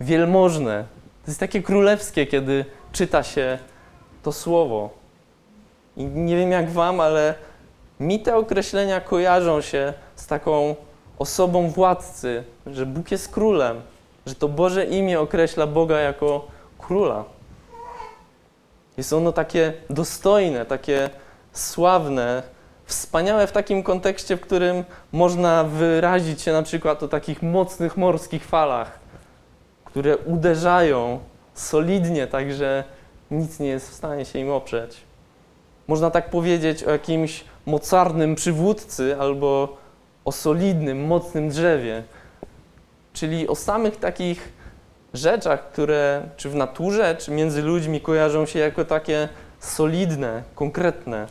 wielmożne. 0.00 0.84
To 1.24 1.30
jest 1.30 1.40
takie 1.40 1.62
królewskie, 1.62 2.26
kiedy 2.26 2.64
czyta 2.92 3.22
się 3.22 3.58
to 4.22 4.32
słowo. 4.32 4.90
I 5.96 6.04
nie 6.04 6.36
wiem 6.36 6.50
jak 6.50 6.70
wam, 6.70 7.00
ale 7.00 7.34
mi 8.00 8.20
te 8.20 8.36
określenia 8.36 9.00
kojarzą 9.00 9.60
się 9.60 9.92
z 10.16 10.26
taką 10.26 10.74
osobą 11.18 11.70
władcy, 11.70 12.44
że 12.66 12.86
Bóg 12.86 13.10
jest 13.10 13.28
królem. 13.28 13.80
Że 14.26 14.34
to 14.34 14.48
Boże 14.48 14.84
imię 14.84 15.20
określa 15.20 15.66
Boga 15.66 16.00
jako 16.00 16.46
króla. 16.78 17.24
Jest 18.96 19.12
ono 19.12 19.32
takie 19.32 19.72
dostojne, 19.90 20.66
takie 20.66 21.10
sławne, 21.52 22.42
wspaniałe 22.84 23.46
w 23.46 23.52
takim 23.52 23.82
kontekście, 23.82 24.36
w 24.36 24.40
którym 24.40 24.84
można 25.12 25.64
wyrazić 25.64 26.42
się 26.42 26.52
na 26.52 26.62
przykład 26.62 27.02
o 27.02 27.08
takich 27.08 27.42
mocnych 27.42 27.96
morskich 27.96 28.44
falach, 28.44 28.98
które 29.84 30.16
uderzają 30.16 31.18
solidnie, 31.54 32.26
tak 32.26 32.52
że 32.52 32.84
nic 33.30 33.60
nie 33.60 33.68
jest 33.68 33.90
w 33.90 33.94
stanie 33.94 34.24
się 34.24 34.38
im 34.38 34.50
oprzeć. 34.50 35.00
Można 35.88 36.10
tak 36.10 36.30
powiedzieć 36.30 36.84
o 36.84 36.90
jakimś 36.90 37.44
mocarnym 37.66 38.34
przywódcy 38.34 39.16
albo 39.20 39.76
o 40.24 40.32
solidnym, 40.32 41.06
mocnym 41.06 41.48
drzewie, 41.48 42.02
czyli 43.14 43.48
o 43.48 43.54
samych 43.54 43.96
takich 43.96 44.52
rzeczach, 45.14 45.72
które 45.72 46.22
czy 46.36 46.50
w 46.50 46.54
naturze, 46.54 47.16
czy 47.18 47.30
między 47.30 47.62
ludźmi 47.62 48.00
kojarzą 48.00 48.46
się 48.46 48.58
jako 48.58 48.84
takie 48.84 49.28
solidne, 49.60 50.42
konkretne. 50.54 51.26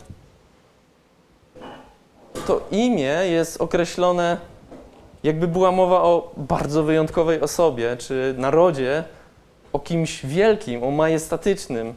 To 2.46 2.66
imię 2.70 3.18
jest 3.24 3.60
określone, 3.60 4.36
jakby 5.22 5.48
była 5.48 5.72
mowa 5.72 6.02
o 6.02 6.32
bardzo 6.36 6.82
wyjątkowej 6.82 7.40
osobie, 7.40 7.96
czy 7.96 8.34
narodzie, 8.38 9.04
o 9.72 9.78
kimś 9.78 10.26
wielkim, 10.26 10.82
o 10.82 10.90
majestatycznym. 10.90 11.94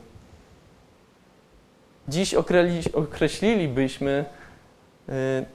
Dziś 2.08 2.36
określilibyśmy 2.94 4.25
y, 5.10 5.46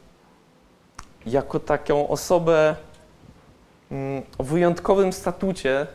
jako 1.27 1.61
taką 1.61 2.09
osobę 2.09 2.77
o 4.39 4.45
wyjątkowym 4.45 5.13
statucie 5.13 5.87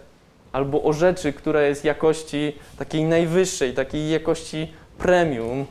albo 0.51 0.84
o 0.84 0.94
rzeczy, 0.94 1.34
która 1.34 1.62
jest 1.62 1.86
jakości 1.86 2.56
takiej 2.77 3.04
najwyższej, 3.04 3.74
takiej 3.74 4.10
jakości 4.10 4.74
premium, 4.98 5.66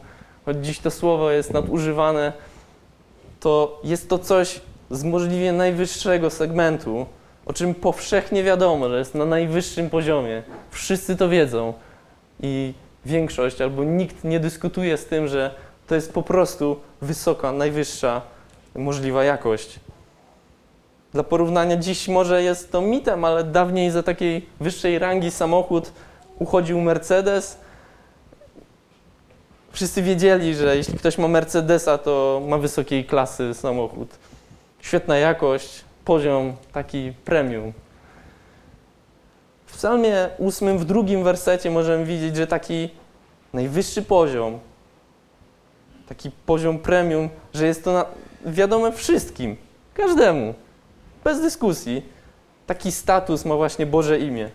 choć 0.45 0.57
dziś 0.67 0.79
to 0.79 0.91
słowo 0.91 1.31
jest 1.31 1.53
nadużywane, 1.53 2.33
to 3.41 3.81
jest 3.85 4.09
to 4.09 4.19
coś 4.19 4.61
z 4.91 5.05
możliwie 5.05 5.53
najwyższego 5.53 6.31
segmentu, 6.31 7.07
o 7.47 7.53
czym 7.53 7.75
powszechnie 7.75 8.43
wiadomo, 8.43 8.89
że 8.89 8.99
jest 8.99 9.15
na 9.15 9.25
najwyższym 9.25 9.91
poziomie. 9.91 10.43
Wszyscy 10.71 11.17
to 11.17 11.29
wiedzą 11.29 11.75
i 12.41 12.75
większość 13.07 13.61
albo 13.61 13.85
nikt 13.85 14.25
nie 14.25 14.41
dyskutuje 14.41 14.97
z 14.97 15.07
tym, 15.07 15.29
że 15.29 15.55
to 15.87 15.95
jest 15.95 16.13
po 16.13 16.23
prostu 16.23 16.77
wysoka, 17.03 17.53
najwyższa 17.53 18.23
możliwa 18.75 19.25
jakość. 19.25 19.81
Dla 21.17 21.25
porównania, 21.25 21.77
dziś 21.77 22.09
może 22.09 22.43
jest 22.43 22.73
to 22.73 22.81
mitem, 22.81 23.25
ale 23.25 23.45
dawniej 23.45 23.91
za 23.91 24.03
takiej 24.03 24.47
wyższej 24.61 24.99
rangi 24.99 25.31
samochód 25.31 25.93
uchodził 26.39 26.81
Mercedes. 26.81 27.59
Wszyscy 29.73 30.03
wiedzieli, 30.03 30.55
że 30.55 30.77
jeśli 30.77 30.99
ktoś 30.99 31.19
ma 31.19 31.29
Mercedesa, 31.29 31.99
to 31.99 32.43
ma 32.49 32.59
wysokiej 32.59 33.05
klasy 33.05 33.55
samochód. 33.55 34.09
Świetna 34.81 35.17
jakość, 35.17 35.85
poziom 36.05 36.57
taki 36.73 37.13
premium. 37.25 37.73
W 39.67 39.73
psalmie 39.73 40.29
ósmym, 40.39 40.79
w 40.79 40.85
drugim 40.85 41.25
wersecie 41.25 41.71
możemy 41.71 42.05
widzieć, 42.05 42.37
że 42.37 42.47
taki 42.47 42.91
najwyższy 43.53 44.03
poziom, 44.03 44.59
taki 46.09 46.31
poziom 46.47 46.79
premium, 46.79 47.29
że 47.55 47.67
jest 47.67 47.85
to 47.85 47.93
na, 47.93 48.05
wiadome 48.47 48.93
wszystkim, 48.93 49.57
każdemu, 49.95 50.55
bez 51.27 51.41
dyskusji. 51.41 52.03
Taki 52.67 52.93
status 52.93 53.45
ma 53.45 53.57
właśnie 53.57 53.87
Boże 53.87 54.19
imię. 54.19 54.51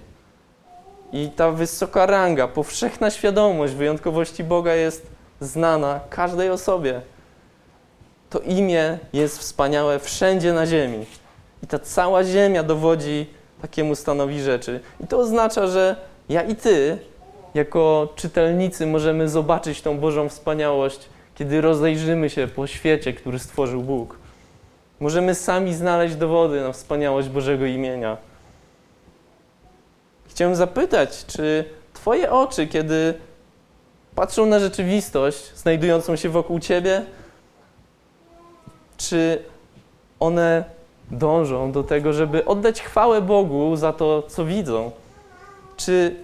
I 1.12 1.30
ta 1.36 1.52
wysoka 1.52 2.06
ranga, 2.06 2.48
powszechna 2.48 3.12
świadomość 3.12 3.74
wyjątkowości 3.74 4.44
Boga 4.44 4.76
jest 4.76 5.08
znana 5.42 6.00
każdej 6.10 6.50
osobie. 6.50 7.02
To 8.30 8.40
imię 8.40 8.98
jest 9.14 9.40
wspaniałe 9.40 10.00
wszędzie 10.00 10.54
na 10.54 10.66
ziemi. 10.66 11.06
I 11.64 11.68
ta 11.68 11.80
cała 11.80 12.24
ziemia 12.24 12.64
dowodzi 12.64 13.26
takiemu 13.62 13.96
stanowi 13.96 14.42
rzeczy. 14.42 14.80
I 15.04 15.08
to 15.08 15.18
oznacza, 15.18 15.68
że 15.68 15.96
ja 16.30 16.42
i 16.42 16.56
ty, 16.56 16.98
jako 17.54 18.14
czytelnicy, 18.16 18.86
możemy 18.86 19.30
zobaczyć 19.30 19.82
tą 19.82 19.98
Bożą 19.98 20.30
wspaniałość, 20.30 21.10
kiedy 21.36 21.62
rozejrzymy 21.62 22.30
się 22.30 22.48
po 22.48 22.68
świecie, 22.68 23.14
który 23.14 23.40
stworzył 23.40 23.82
Bóg. 23.82 24.21
Możemy 25.02 25.36
sami 25.36 25.74
znaleźć 25.74 26.16
dowody 26.16 26.62
na 26.62 26.72
wspaniałość 26.72 27.30
Bożego 27.30 27.66
imienia. 27.66 28.18
Chciałem 30.28 30.56
zapytać, 30.56 31.26
czy 31.26 31.66
Twoje 31.94 32.32
oczy, 32.32 32.68
kiedy 32.68 33.14
patrzą 34.16 34.46
na 34.46 34.60
rzeczywistość 34.60 35.56
znajdującą 35.56 36.16
się 36.16 36.30
wokół 36.30 36.60
Ciebie, 36.60 37.06
czy 38.98 39.44
one 40.20 40.64
dążą 41.12 41.72
do 41.72 41.84
tego, 41.84 42.14
żeby 42.14 42.46
oddać 42.46 42.82
chwałę 42.82 43.22
Bogu 43.22 43.76
za 43.76 43.94
to, 43.94 44.24
co 44.24 44.46
widzą? 44.46 44.92
Czy 45.78 46.16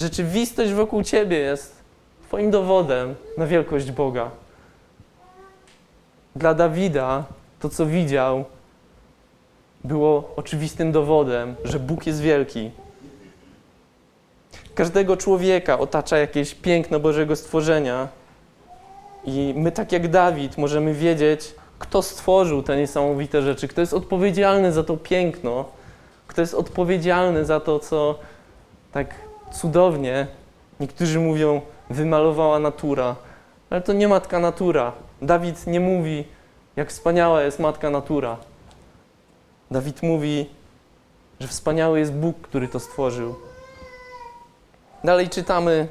rzeczywistość 0.00 0.72
wokół 0.72 1.02
Ciebie 1.02 1.38
jest 1.38 1.76
Twoim 2.26 2.50
dowodem 2.50 3.14
na 3.36 3.46
wielkość 3.46 3.90
Boga? 3.90 4.30
Dla 6.36 6.54
Dawida 6.54 7.24
to, 7.60 7.68
co 7.68 7.86
widział, 7.86 8.44
było 9.84 10.32
oczywistym 10.36 10.92
dowodem, 10.92 11.56
że 11.64 11.78
Bóg 11.78 12.06
jest 12.06 12.20
wielki. 12.20 12.70
Każdego 14.74 15.16
człowieka 15.16 15.78
otacza 15.78 16.18
jakieś 16.18 16.54
piękno 16.54 17.00
Bożego 17.00 17.36
stworzenia, 17.36 18.08
i 19.24 19.54
my, 19.56 19.72
tak 19.72 19.92
jak 19.92 20.08
Dawid, 20.08 20.58
możemy 20.58 20.94
wiedzieć, 20.94 21.54
kto 21.78 22.02
stworzył 22.02 22.62
te 22.62 22.76
niesamowite 22.76 23.42
rzeczy, 23.42 23.68
kto 23.68 23.80
jest 23.80 23.94
odpowiedzialny 23.94 24.72
za 24.72 24.84
to 24.84 24.96
piękno, 24.96 25.64
kto 26.26 26.40
jest 26.40 26.54
odpowiedzialny 26.54 27.44
za 27.44 27.60
to, 27.60 27.78
co 27.78 28.18
tak 28.92 29.14
cudownie, 29.52 30.26
niektórzy 30.80 31.18
mówią, 31.18 31.60
wymalowała 31.90 32.58
natura. 32.58 33.16
Ale 33.70 33.80
to 33.80 33.92
nie 33.92 34.08
matka 34.08 34.38
natura. 34.38 34.92
Dawid 35.22 35.66
nie 35.66 35.80
mówi, 35.80 36.24
jak 36.78 36.90
wspaniała 36.90 37.42
jest 37.42 37.58
matka 37.58 37.90
natura. 37.90 38.36
Dawid 39.70 40.02
mówi, 40.02 40.46
że 41.40 41.48
wspaniały 41.48 41.98
jest 41.98 42.12
Bóg, 42.12 42.40
który 42.40 42.68
to 42.68 42.80
stworzył. 42.80 43.34
Dalej 45.04 45.28
czytamy, 45.28 45.88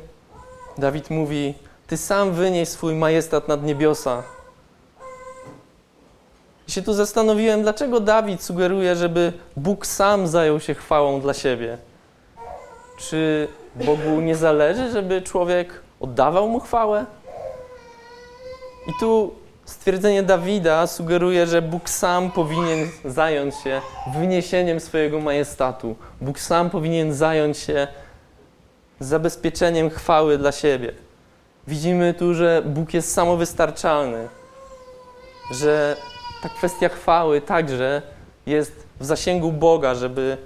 Dawid 0.78 1.10
mówi, 1.10 1.54
Ty 1.88 1.98
sam 1.98 2.32
wynieś 2.32 2.70
swój 2.70 2.96
majestat 2.96 3.48
nad 3.48 3.64
niebiosa. 3.64 4.24
I 6.68 6.72
się 6.72 6.82
tu 6.82 6.94
zastanowiłem, 6.94 7.62
dlaczego 7.62 8.00
Dawid 8.00 8.44
sugeruje, 8.44 8.96
żeby 8.96 9.34
Bóg 9.58 9.86
sam 9.86 10.28
zajął 10.28 10.60
się 10.60 10.74
chwałą 10.74 11.22
dla 11.22 11.34
siebie. 11.34 11.78
Czy 12.98 13.48
Bogu 13.76 14.22
nie 14.22 14.36
zależy, 14.36 14.92
żeby 14.92 15.22
człowiek 15.22 15.82
oddawał 16.00 16.50
mu 16.50 16.60
chwałę? 16.60 17.06
I 18.88 18.92
tu 19.00 19.36
stwierdzenie 19.68 20.24
Dawida 20.24 20.88
sugeruje, 20.88 21.48
że 21.48 21.62
Bóg 21.62 21.90
sam 21.90 22.32
powinien 22.32 22.90
zająć 23.06 23.56
się 23.56 23.82
wyniesieniem 24.14 24.80
swojego 24.80 25.20
majestatu. 25.20 25.96
Bóg 26.22 26.40
sam 26.40 26.70
powinien 26.70 27.14
zająć 27.14 27.58
się 27.58 27.88
zabezpieczeniem 29.00 29.90
chwały 29.90 30.38
dla 30.38 30.52
siebie. 30.52 30.94
Widzimy 31.68 32.14
tu, 32.14 32.34
że 32.34 32.62
Bóg 32.66 32.94
jest 32.94 33.14
samowystarczalny, 33.14 34.28
że 35.52 35.96
ta 36.44 36.50
kwestia 36.50 36.90
chwały 36.90 37.42
także 37.42 38.02
jest 38.46 38.88
w 39.00 39.06
zasięgu 39.06 39.52
Boga, 39.52 39.96
żeby 39.96 40.38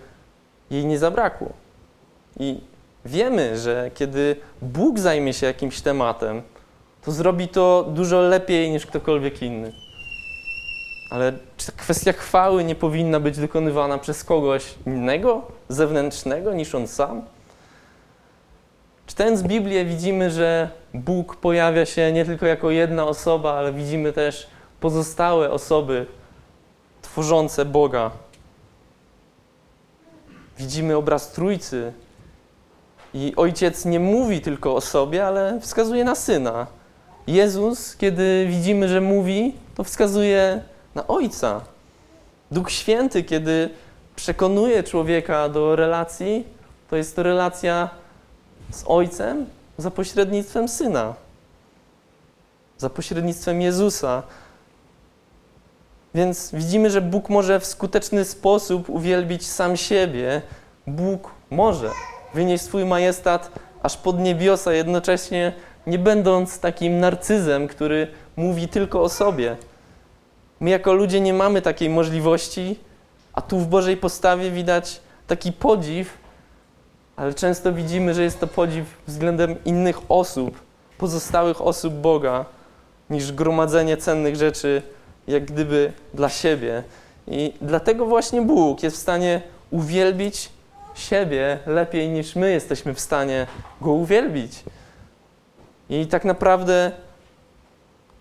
jej 0.71 0.85
nie 0.85 0.99
zabrakło. 0.99 1.49
I 2.39 2.61
wiemy, 3.05 3.57
że 3.57 3.91
kiedy 3.93 4.35
Bóg 4.61 4.99
zajmie 4.99 5.33
się 5.33 5.45
jakimś 5.45 5.81
tematem, 5.81 6.41
to 7.05 7.11
zrobi 7.11 7.47
to 7.47 7.85
dużo 7.89 8.21
lepiej 8.21 8.71
niż 8.71 8.85
ktokolwiek 8.85 9.41
inny. 9.41 9.73
Ale 11.09 11.33
czy 11.57 11.65
ta 11.65 11.71
kwestia 11.71 12.13
chwały 12.13 12.63
nie 12.63 12.75
powinna 12.75 13.19
być 13.19 13.37
dokonywana 13.37 13.97
przez 13.97 14.23
kogoś 14.23 14.73
innego, 14.87 15.41
zewnętrznego 15.69 16.53
niż 16.53 16.75
on 16.75 16.87
sam? 16.87 17.21
Czytając 19.05 19.43
Biblię 19.43 19.85
widzimy, 19.85 20.31
że 20.31 20.69
Bóg 20.93 21.35
pojawia 21.35 21.85
się 21.85 22.11
nie 22.11 22.25
tylko 22.25 22.45
jako 22.45 22.71
jedna 22.71 23.05
osoba, 23.05 23.53
ale 23.53 23.73
widzimy 23.73 24.13
też 24.13 24.47
pozostałe 24.79 25.51
osoby 25.51 26.05
tworzące 27.01 27.65
Boga. 27.65 28.11
Widzimy 30.57 30.95
obraz 30.95 31.31
Trójcy 31.31 31.93
i 33.13 33.33
Ojciec 33.35 33.85
nie 33.85 33.99
mówi 33.99 34.41
tylko 34.41 34.75
o 34.75 34.81
sobie, 34.81 35.27
ale 35.27 35.59
wskazuje 35.59 36.03
na 36.03 36.15
Syna. 36.15 36.67
Jezus, 37.27 37.95
kiedy 37.95 38.45
widzimy, 38.49 38.89
że 38.89 39.01
mówi, 39.01 39.55
to 39.75 39.83
wskazuje 39.83 40.63
na 40.95 41.07
Ojca. 41.07 41.61
Duch 42.51 42.71
Święty, 42.71 43.23
kiedy 43.23 43.69
przekonuje 44.15 44.83
człowieka 44.83 45.49
do 45.49 45.75
relacji, 45.75 46.45
to 46.89 46.95
jest 46.95 47.15
to 47.15 47.23
relacja 47.23 47.89
z 48.71 48.83
Ojcem 48.87 49.45
za 49.77 49.91
pośrednictwem 49.91 50.67
Syna, 50.67 51.13
za 52.77 52.89
pośrednictwem 52.89 53.61
Jezusa. 53.61 54.23
Więc 56.15 56.51
widzimy, 56.53 56.89
że 56.89 57.01
Bóg 57.01 57.29
może 57.29 57.59
w 57.59 57.65
skuteczny 57.65 58.25
sposób 58.25 58.89
uwielbić 58.89 59.47
sam 59.47 59.77
siebie. 59.77 60.41
Bóg 60.87 61.31
może 61.49 61.89
wynieść 62.33 62.63
swój 62.63 62.85
majestat 62.85 63.51
aż 63.83 63.97
pod 63.97 64.19
niebiosa, 64.19 64.73
jednocześnie 64.73 65.53
nie 65.87 65.99
będąc 65.99 66.59
takim 66.59 66.99
narcyzem, 66.99 67.67
który 67.67 68.07
mówi 68.35 68.67
tylko 68.67 69.01
o 69.01 69.09
sobie. 69.09 69.57
My 70.59 70.69
jako 70.69 70.93
ludzie 70.93 71.21
nie 71.21 71.33
mamy 71.33 71.61
takiej 71.61 71.89
możliwości, 71.89 72.79
a 73.33 73.41
tu 73.41 73.59
w 73.59 73.67
Bożej 73.67 73.97
postawie 73.97 74.51
widać 74.51 75.01
taki 75.27 75.51
podziw, 75.51 76.17
ale 77.15 77.33
często 77.33 77.73
widzimy, 77.73 78.13
że 78.13 78.23
jest 78.23 78.39
to 78.39 78.47
podziw 78.47 78.85
względem 79.07 79.55
innych 79.65 79.97
osób, 80.09 80.59
pozostałych 80.97 81.61
osób 81.61 81.93
Boga, 81.93 82.45
niż 83.09 83.31
gromadzenie 83.31 83.97
cennych 83.97 84.35
rzeczy, 84.35 84.81
jak 85.27 85.45
gdyby 85.45 85.93
dla 86.13 86.29
siebie. 86.29 86.83
I 87.27 87.53
dlatego 87.61 88.05
właśnie 88.05 88.41
Bóg 88.41 88.83
jest 88.83 88.97
w 88.97 88.99
stanie 88.99 89.41
uwielbić 89.71 90.49
siebie 90.95 91.59
lepiej 91.65 92.09
niż 92.09 92.35
my 92.35 92.51
jesteśmy 92.51 92.93
w 92.93 92.99
stanie 92.99 93.47
go 93.81 93.91
uwielbić. 93.91 94.63
I 95.91 96.07
tak 96.07 96.25
naprawdę 96.25 96.91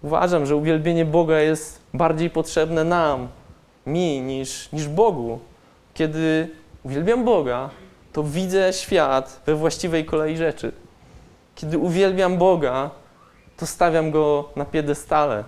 uważam, 0.03 0.47
że 0.47 0.57
uwielbienie 0.57 1.05
Boga 1.05 1.41
jest 1.41 1.81
bardziej 1.95 2.31
potrzebne 2.31 2.85
nam, 2.85 3.29
mi, 3.87 4.21
niż, 4.21 4.73
niż 4.73 4.89
Bogu. 4.89 5.39
Kiedy 5.95 6.49
uwielbiam 6.83 7.25
Boga, 7.25 7.71
to 8.13 8.23
widzę 8.23 8.73
świat 8.73 9.41
we 9.47 9.55
właściwej 9.55 10.05
kolei 10.05 10.37
rzeczy. 10.37 10.73
Kiedy 11.55 11.79
uwielbiam 11.79 12.39
Boga, 12.39 12.91
to 13.57 13.67
stawiam 13.67 14.11
go 14.11 14.51
na 14.57 14.65
piedestale. 14.65 15.45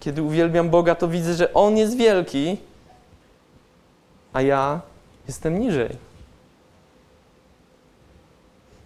Kiedy 0.00 0.22
uwielbiam 0.22 0.70
Boga, 0.70 0.94
to 0.94 1.08
widzę, 1.08 1.34
że 1.34 1.54
On 1.54 1.76
jest 1.76 1.96
wielki, 1.96 2.56
a 4.32 4.42
ja 4.42 4.80
jestem 5.26 5.58
niżej. 5.58 6.11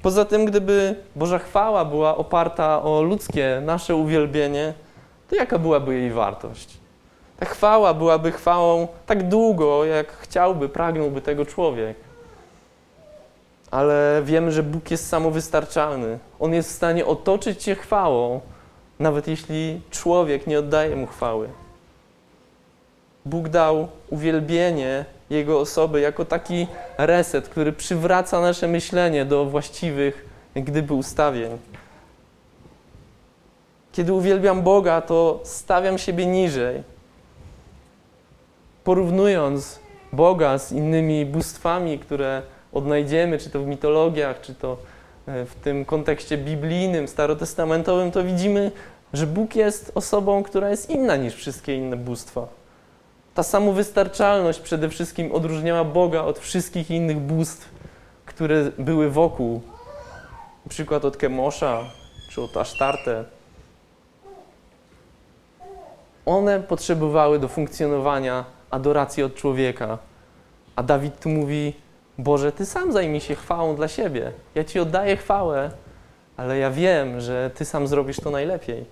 Poza 0.03 0.25
tym, 0.25 0.45
gdyby 0.45 0.95
Boża 1.17 1.39
chwała 1.39 1.85
była 1.85 2.17
oparta 2.17 2.83
o 2.83 3.03
ludzkie, 3.03 3.63
nasze 3.65 3.97
uwielbienie, 3.97 4.75
to 5.29 5.37
jaka 5.37 5.59
byłaby 5.59 5.95
jej 5.95 6.11
wartość? 6.11 6.77
Ta 7.39 7.47
chwała 7.47 7.95
byłaby 7.95 8.33
chwałą 8.33 8.89
tak 9.07 9.29
długo, 9.29 9.85
jak 9.85 10.13
chciałby, 10.13 10.69
pragnąłby 10.69 11.21
tego 11.21 11.47
człowiek. 11.47 11.97
Ale 13.71 14.23
wiemy, 14.25 14.53
że 14.53 14.63
Bóg 14.63 14.91
jest 14.91 15.09
samowystarczalny. 15.09 16.19
On 16.41 16.55
jest 16.55 16.71
w 16.71 16.75
stanie 16.75 17.07
otoczyć 17.07 17.63
cię 17.63 17.75
chwałą, 17.75 18.41
nawet 18.99 19.29
jeśli 19.29 19.81
człowiek 19.91 20.47
nie 20.47 20.59
oddaje 20.59 20.97
mu 20.97 21.07
chwały. 21.07 21.49
Bóg 23.25 23.49
dał 23.49 23.89
uwielbienie 24.11 25.05
Jego 25.31 25.61
osoby 25.61 26.01
jako 26.01 26.25
taki 26.25 26.67
reset, 26.99 27.49
który 27.49 27.73
przywraca 27.73 28.41
nasze 28.41 28.69
myślenie 28.69 29.25
do 29.25 29.45
właściwych, 29.45 30.27
gdyby, 30.55 30.95
ustawień. 30.95 31.59
Kiedy 33.93 34.13
uwielbiam 34.13 34.63
Boga, 34.63 35.01
to 35.01 35.41
stawiam 35.45 35.99
siebie 35.99 36.27
niżej. 36.27 36.83
Porównując 38.85 39.79
Boga 40.13 40.59
z 40.59 40.73
innymi 40.73 41.27
bóstwami, 41.27 41.99
które 41.99 42.43
odnajdziemy, 42.73 43.39
czy 43.39 43.51
to 43.51 43.61
w 43.61 43.67
mitologiach, 43.67 44.41
czy 44.41 44.55
to 44.55 44.77
e, 45.27 45.45
w 45.45 45.55
tym 45.55 45.85
kontekście 45.85 46.39
biblijnym, 46.39 47.09
starotestamentowym, 47.09 48.13
to 48.13 48.25
widzimy, 48.25 48.73
że 49.13 49.27
Bóg 49.27 49.57
jest 49.57 49.93
osobą, 49.95 50.43
która 50.43 50.71
jest 50.71 50.91
inna 50.91 51.17
niż 51.17 51.35
wszystkie 51.35 51.77
inne 51.77 51.97
bóstwa. 51.97 52.49
Ta 53.37 53.43
samowystarczalność 53.43 54.61
przede 54.61 54.89
wszystkim 54.89 55.33
odróżniała 55.33 55.85
Boga 55.85 56.23
od 56.23 56.39
wszystkich 56.39 56.91
innych 56.91 57.21
bóstw, 57.21 57.69
które 58.27 58.71
były 58.79 59.11
wokół. 59.11 59.61
Na 60.65 60.71
przykład 60.71 61.05
od 61.05 61.17
Kemosza 61.17 61.85
czy 62.31 62.43
od 62.43 62.57
Asztarte. 62.57 63.25
One 66.27 66.61
potrzebowały 66.61 67.39
do 67.39 67.49
funkcjonowania 67.49 68.45
adoracji 68.71 69.23
od 69.23 69.35
człowieka. 69.35 69.99
A 70.77 70.83
Dawid 70.83 71.21
tu 71.21 71.29
mówi: 71.29 71.75
Boże, 72.19 72.53
Ty 72.53 72.67
sam 72.67 72.93
zajmij 72.93 73.21
się 73.21 73.35
chwałą 73.35 73.77
dla 73.77 73.89
siebie. 73.89 74.33
Ja 74.55 74.65
Ci 74.65 74.81
oddaję 74.81 75.17
chwałę, 75.17 75.71
ale 76.37 76.59
ja 76.59 76.71
wiem, 76.71 77.21
że 77.21 77.51
Ty 77.55 77.65
sam 77.65 77.87
zrobisz 77.87 78.17
to 78.17 78.31
najlepiej. 78.31 78.85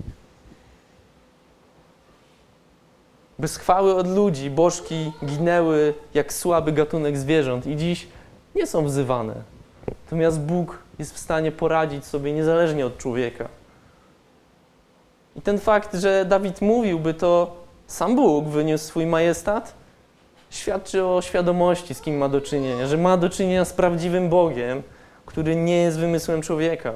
Bez 3.39 3.57
chwały 3.57 3.95
od 3.95 4.09
ludzi 4.09 4.51
bożki 4.51 5.13
ginęły 5.25 5.95
jak 6.15 6.33
słaby 6.33 6.73
gatunek 6.73 7.19
zwierząt 7.19 7.67
i 7.67 7.77
dziś 7.77 8.09
nie 8.55 8.67
są 8.67 8.85
wzywane. 8.85 9.35
Natomiast 10.05 10.41
Bóg 10.41 10.79
jest 10.99 11.15
w 11.15 11.19
stanie 11.19 11.53
poradzić 11.53 12.05
sobie 12.05 12.33
niezależnie 12.33 12.87
od 12.87 12.99
człowieka. 12.99 13.49
I 15.37 15.41
ten 15.41 15.59
fakt, 15.59 15.95
że 15.95 16.25
Dawid 16.25 16.61
mówił, 16.61 16.99
by 16.99 17.15
to 17.15 17.57
sam 17.87 18.17
Bóg 18.17 18.45
wyniósł 18.45 18.85
swój 18.85 19.07
majestat, 19.07 19.75
świadczy 20.51 21.05
o 21.05 21.23
świadomości, 21.23 21.95
z 21.95 22.01
kim 22.01 22.17
ma 22.17 22.29
do 22.29 22.41
czynienia, 22.41 22.87
że 22.87 22.99
ma 22.99 23.17
do 23.17 23.31
czynienia 23.31 23.65
z 23.65 23.73
prawdziwym 23.73 24.29
Bogiem, 24.29 24.83
który 25.27 25.57
nie 25.57 25.77
jest 25.77 25.99
wymysłem 25.99 26.43
człowieka. 26.43 26.93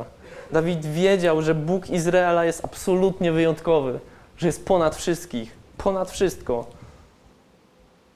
Dawid 0.52 0.86
wiedział, 0.86 1.42
że 1.42 1.54
Bóg 1.54 1.90
Izraela 1.90 2.44
jest 2.44 2.64
absolutnie 2.64 3.32
wyjątkowy, 3.32 4.00
że 4.36 4.46
jest 4.46 4.66
ponad 4.66 4.96
wszystkich, 4.96 5.57
ponad 5.78 6.10
wszystko. 6.10 6.66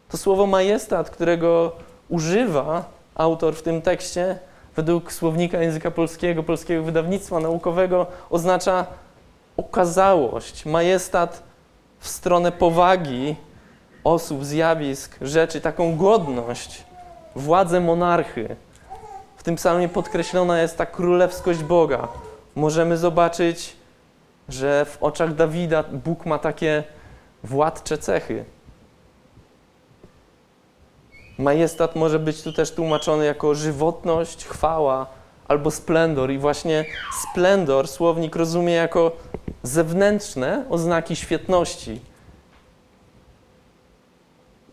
To 0.08 0.16
słowo 0.16 0.46
majestat, 0.46 1.10
którego 1.10 1.72
używa 2.08 2.84
autor 3.14 3.54
w 3.54 3.62
tym 3.62 3.82
tekście, 3.82 4.38
według 4.76 5.12
słownika 5.12 5.62
języka 5.62 5.90
polskiego, 5.90 6.42
polskiego 6.42 6.82
wydawnictwa 6.82 7.40
naukowego, 7.40 8.06
oznacza 8.30 8.86
okazałość, 9.56 10.66
majestat 10.66 11.42
w 11.98 12.08
stronę 12.08 12.52
powagi 12.52 13.36
osób, 14.04 14.44
zjawisk, 14.44 15.16
rzeczy, 15.20 15.60
taką 15.60 15.96
godność, 15.96 16.84
władzę 17.36 17.80
monarchy. 17.80 18.56
W 19.36 19.42
tym 19.42 19.56
psalmie 19.56 19.88
podkreślona 19.88 20.62
jest 20.62 20.78
ta 20.78 20.86
królewskość 20.86 21.62
Boga. 21.62 22.08
Możemy 22.54 22.96
zobaczyć, 22.96 23.76
że 24.48 24.84
w 24.84 25.02
oczach 25.02 25.34
Dawida 25.34 25.82
Bóg 25.82 26.26
ma 26.26 26.38
takie 26.38 26.84
władcze 27.44 27.98
cechy. 27.98 28.44
Majestat 31.38 31.96
może 31.96 32.18
być 32.18 32.42
tu 32.42 32.52
też 32.52 32.70
tłumaczony 32.70 33.24
jako 33.24 33.54
żywotność, 33.54 34.44
chwała 34.44 35.06
albo 35.48 35.70
splendor. 35.70 36.30
I 36.30 36.38
właśnie 36.38 36.84
splendor 37.22 37.88
słownik 37.88 38.36
rozumie 38.36 38.72
jako 38.72 39.16
zewnętrzne 39.62 40.64
oznaki 40.70 41.16
świetności. 41.16 42.00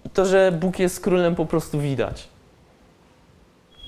I 0.05 0.09
to, 0.09 0.25
że 0.25 0.51
Bóg 0.51 0.79
jest 0.79 0.99
królem, 0.99 1.35
po 1.35 1.45
prostu 1.45 1.79
widać. 1.79 2.27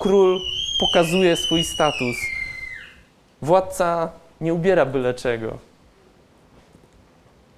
Król 0.00 0.38
pokazuje 0.80 1.36
swój 1.36 1.64
status. 1.64 2.16
Władca 3.42 4.10
nie 4.40 4.54
ubiera 4.54 4.86
byle 4.86 5.14
czego. 5.14 5.58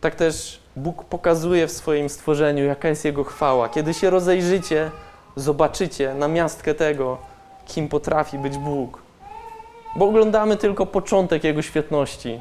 Tak 0.00 0.14
też 0.14 0.63
Bóg 0.76 1.04
pokazuje 1.04 1.66
w 1.66 1.72
swoim 1.72 2.08
stworzeniu, 2.08 2.64
jaka 2.64 2.88
jest 2.88 3.04
Jego 3.04 3.24
chwała. 3.24 3.68
Kiedy 3.68 3.94
się 3.94 4.10
rozejrzycie, 4.10 4.90
zobaczycie 5.36 6.14
na 6.14 6.28
miastkę 6.28 6.74
tego, 6.74 7.18
kim 7.66 7.88
potrafi 7.88 8.38
być 8.38 8.58
Bóg. 8.58 9.02
Bo 9.96 10.04
oglądamy 10.08 10.56
tylko 10.56 10.86
początek 10.86 11.44
Jego 11.44 11.62
świetności. 11.62 12.40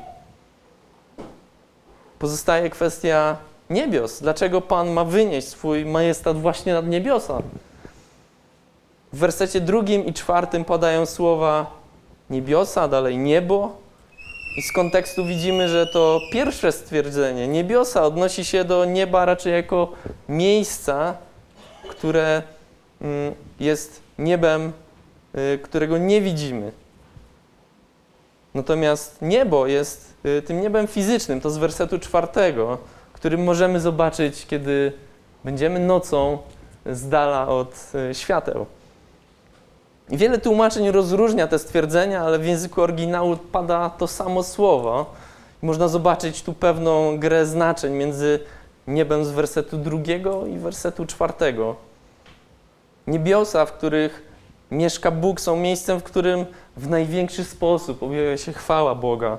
Pozostaje 2.20 2.70
kwestia 2.70 3.38
niebios. 3.70 4.22
Dlaczego 4.22 4.62
Pan 4.62 4.90
ma 4.90 5.04
wynieść 5.04 5.48
swój 5.48 5.86
majestat 5.86 6.38
właśnie 6.42 6.74
nad 6.74 6.88
niebiosa? 6.88 7.42
W 9.14 9.18
wersecie 9.18 9.62
drugim 9.62 10.06
i 10.06 10.14
czwartym 10.14 10.66
padają 10.66 11.06
słowa 11.06 11.72
niebiosa, 12.30 12.88
dalej 12.88 13.18
niebo. 13.18 13.83
I 14.58 14.62
z 14.62 14.72
kontekstu 14.72 15.26
widzimy, 15.26 15.70
że 15.70 15.88
to 15.88 16.22
pierwsze 16.32 16.72
stwierdzenie, 16.72 17.48
niebiosa, 17.48 18.04
odnosi 18.04 18.46
się 18.46 18.64
do 18.64 18.86
nieba 18.86 19.26
raczej 19.26 19.54
jako 19.54 19.92
miejsca, 20.30 21.18
które 21.90 22.44
mm, 23.02 23.34
jest 23.60 24.02
niebem, 24.18 24.72
y, 25.36 25.60
którego 25.64 25.98
nie 25.98 26.22
widzimy. 26.22 26.72
Natomiast 28.54 29.22
niebo 29.22 29.68
jest 29.68 30.14
y, 30.26 30.42
tym 30.42 30.62
niebem 30.62 30.88
fizycznym, 30.88 31.42
to 31.42 31.50
z 31.50 31.58
wersetu 31.58 32.00
czwartego, 32.00 32.78
który 33.14 33.38
możemy 33.38 33.80
zobaczyć, 33.80 34.46
kiedy 34.46 34.94
będziemy 35.44 35.80
nocą 35.80 36.38
z 36.86 37.10
dala 37.10 37.48
od 37.48 37.92
y, 38.12 38.16
świateł. 38.16 38.66
Wiele 40.10 40.38
tłumaczeń 40.38 40.92
rozróżnia 40.92 41.48
te 41.48 41.60
stwierdzenia, 41.60 42.22
ale 42.22 42.40
w 42.40 42.46
języku 42.46 42.82
oryginału 42.82 43.38
pada 43.38 43.90
to 43.90 44.08
samo 44.08 44.44
słowo. 44.44 45.06
Można 45.62 45.88
zobaczyć 45.88 46.44
tu 46.44 46.54
pewną 46.54 47.20
grę 47.20 47.46
znaczeń 47.46 47.94
między 47.94 48.40
niebem 48.88 49.26
z 49.26 49.32
wersetu 49.32 49.78
drugiego 49.78 50.46
i 50.46 50.58
wersetu 50.58 51.06
czwartego. 51.06 51.76
Niebiosa, 53.08 53.66
w 53.66 53.74
których 53.74 54.24
mieszka 54.72 55.12
Bóg, 55.12 55.42
są 55.42 55.58
miejscem, 55.58 56.00
w 56.00 56.04
którym 56.04 56.46
w 56.78 56.90
największy 56.90 57.44
sposób 57.44 58.04
objawia 58.04 58.38
się 58.38 58.54
chwała 58.54 58.96
Boga. 58.96 59.38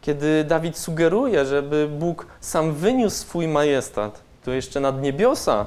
Kiedy 0.00 0.44
Dawid 0.44 0.78
sugeruje, 0.78 1.44
żeby 1.44 1.88
Bóg 1.98 2.26
sam 2.40 2.72
wyniósł 2.72 3.16
swój 3.16 3.48
majestat, 3.48 4.20
to 4.44 4.52
jeszcze 4.52 4.80
nad 4.80 5.02
niebiosa, 5.02 5.66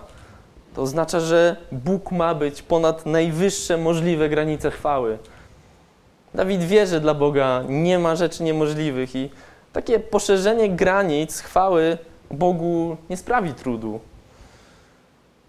to 0.76 0.82
oznacza, 0.82 1.20
że 1.20 1.56
Bóg 1.72 2.12
ma 2.12 2.36
być 2.36 2.62
ponad 2.62 3.06
najwyższe 3.06 3.78
możliwe 3.78 4.30
granice 4.30 4.72
chwały. 4.72 5.18
Dawid 6.34 6.64
wie, 6.64 6.88
że 6.88 7.00
dla 7.00 7.14
Boga 7.14 7.64
nie 7.70 8.00
ma 8.00 8.16
rzeczy 8.16 8.44
niemożliwych 8.44 9.16
i 9.16 9.30
takie 9.74 10.00
poszerzenie 10.00 10.70
granic 10.70 11.40
chwały 11.40 11.98
Bogu 12.32 12.98
nie 13.10 13.18
sprawi 13.18 13.54
trudu. 13.54 14.00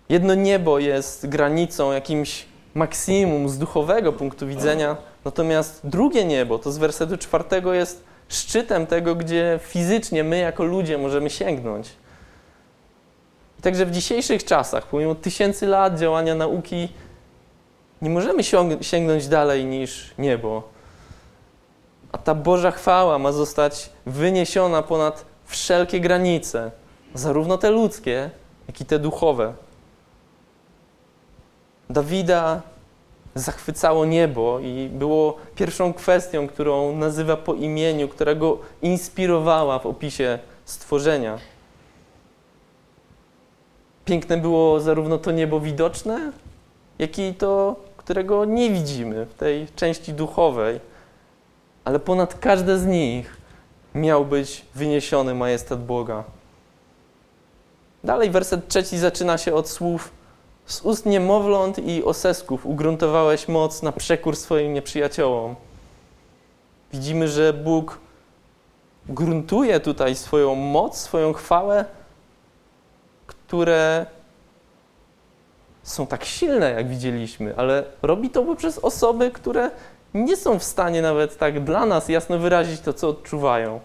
Jedno 0.09 0.35
niebo 0.35 0.79
jest 0.79 1.29
granicą, 1.29 1.93
jakimś 1.93 2.45
maksimum 2.75 3.49
z 3.49 3.59
duchowego 3.59 4.13
punktu 4.13 4.47
widzenia, 4.47 4.97
natomiast 5.25 5.81
drugie 5.85 6.25
niebo, 6.25 6.59
to 6.59 6.73
z 6.73 6.79
wersetu 6.79 7.17
czwartego, 7.17 7.75
jest 7.75 8.05
szczytem 8.29 8.87
tego, 8.87 9.15
gdzie 9.15 9.61
fizycznie 9.63 10.25
my 10.25 10.39
jako 10.39 10.65
ludzie 10.65 10.99
możemy 10.99 11.31
sięgnąć. 11.31 11.91
Także 13.62 13.87
w 13.87 13.90
dzisiejszych 13.90 14.44
czasach, 14.44 14.87
pomimo 14.87 15.14
tysięcy 15.14 15.66
lat 15.66 15.98
działania 15.98 16.35
nauki, 16.35 16.88
nie 18.03 18.11
możemy 18.11 18.42
sięgnąć 18.81 19.29
dalej 19.29 19.64
niż 19.64 20.14
niebo. 20.18 20.62
A 22.12 22.18
ta 22.18 22.35
Boża 22.35 22.70
chwała 22.70 23.18
ma 23.18 23.33
zostać 23.33 23.90
wyniesiona 24.07 24.83
ponad 24.83 25.25
wszelkie 25.44 26.01
granice, 26.01 26.70
zarówno 27.14 27.59
te 27.59 27.70
ludzkie, 27.70 28.31
jak 28.68 28.81
i 28.81 28.85
te 28.85 28.98
duchowe. 28.98 29.53
Dawida 31.90 32.62
zachwycało 33.35 34.05
niebo 34.05 34.61
i 34.61 34.88
było 34.92 35.37
pierwszą 35.55 35.94
kwestią, 35.94 36.48
którą 36.48 36.96
nazywa 36.96 37.37
po 37.37 37.55
imieniu, 37.55 38.09
która 38.09 38.35
go 38.35 38.59
inspirowała 38.83 39.79
w 39.79 39.87
opisie 39.87 40.38
stworzenia. 40.64 41.38
Piękne 44.05 44.37
było 44.37 44.81
zarówno 44.81 45.19
to 45.19 45.31
niebo 45.31 45.61
widoczne, 45.61 46.33
jak 46.99 47.19
i 47.19 47.35
to, 47.35 47.77
którego 47.97 48.45
nie 48.45 48.71
widzimy 48.71 49.27
w 49.27 49.35
tej 49.35 49.67
części 49.77 50.12
duchowej, 50.12 50.81
ale 51.85 51.99
ponad 51.99 52.38
każde 52.38 52.79
z 52.79 52.87
nich 52.87 53.37
miał 53.95 54.25
być 54.25 54.65
wyniesiony 54.75 55.35
majestat 55.35 55.85
Boga. 55.85 56.25
Dalej 58.05 58.31
werset 58.31 58.69
trzeci 58.69 58.99
zaczyna 58.99 59.38
się 59.38 59.55
od 59.55 59.69
słów 59.69 60.11
z 60.67 60.81
ust 60.81 61.07
niemowląt 61.07 61.79
i 61.79 62.05
osesków 62.05 62.67
ugruntowałeś 62.67 63.49
moc 63.49 63.83
na 63.83 63.93
przekór 63.93 64.37
swoim 64.37 64.75
nieprzyjaciołom. 64.75 65.55
Widzimy, 66.93 67.29
że 67.29 67.53
Bóg 67.53 67.99
gruntuje 69.09 69.81
tutaj 69.81 70.17
swoją 70.17 70.55
moc, 70.55 70.99
swoją 70.99 71.33
chwałę, 71.33 71.85
które 73.53 74.07
są 75.83 76.07
tak 76.07 76.25
silne, 76.25 76.71
jak 76.71 76.88
widzieliśmy, 76.88 77.55
ale 77.57 77.85
robi 78.03 78.31
to 78.31 78.43
poprzez 78.43 78.79
osoby, 78.79 79.31
które 79.31 79.71
nie 80.15 80.37
są 80.37 80.59
w 80.59 80.65
stanie 80.65 81.03
nawet 81.03 81.38
tak 81.38 81.65
dla 81.65 81.87
nas 81.87 82.09
jasno 82.09 82.38
wyrazić 82.38 82.81
to, 82.81 82.93
co 82.93 83.09
odczuwają. 83.09 83.81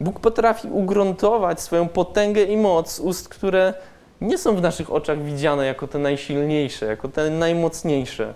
Bóg 0.00 0.20
potrafi 0.20 0.68
ugruntować 0.68 1.60
swoją 1.60 1.88
potęgę 1.88 2.42
i 2.42 2.56
moc 2.56 3.00
ust, 3.00 3.28
które 3.28 3.74
nie 4.20 4.38
są 4.38 4.56
w 4.56 4.62
naszych 4.62 4.92
oczach 4.92 5.22
widziane 5.22 5.66
jako 5.66 5.86
te 5.86 5.98
najsilniejsze, 5.98 6.86
jako 6.86 7.08
te 7.08 7.30
najmocniejsze. 7.30 8.34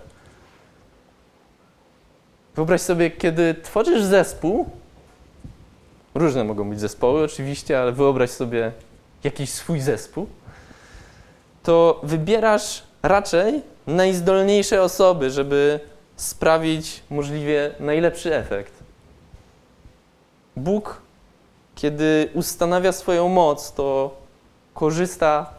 Wyobraź 2.55 2.81
sobie, 2.81 3.11
kiedy 3.11 3.55
tworzysz 3.63 4.03
zespół, 4.03 4.69
różne 6.15 6.43
mogą 6.43 6.69
być 6.69 6.79
zespoły 6.79 7.23
oczywiście, 7.23 7.81
ale 7.81 7.91
wyobraź 7.91 8.29
sobie 8.29 8.71
jakiś 9.23 9.49
swój 9.49 9.79
zespół, 9.79 10.27
to 11.63 11.99
wybierasz 12.03 12.83
raczej 13.03 13.61
najzdolniejsze 13.87 14.81
osoby, 14.81 15.31
żeby 15.31 15.79
sprawić 16.15 17.03
możliwie 17.09 17.75
najlepszy 17.79 18.35
efekt. 18.35 18.73
Bóg, 20.55 21.01
kiedy 21.75 22.29
ustanawia 22.33 22.91
swoją 22.91 23.29
moc, 23.29 23.73
to 23.73 24.17
korzysta 24.73 25.53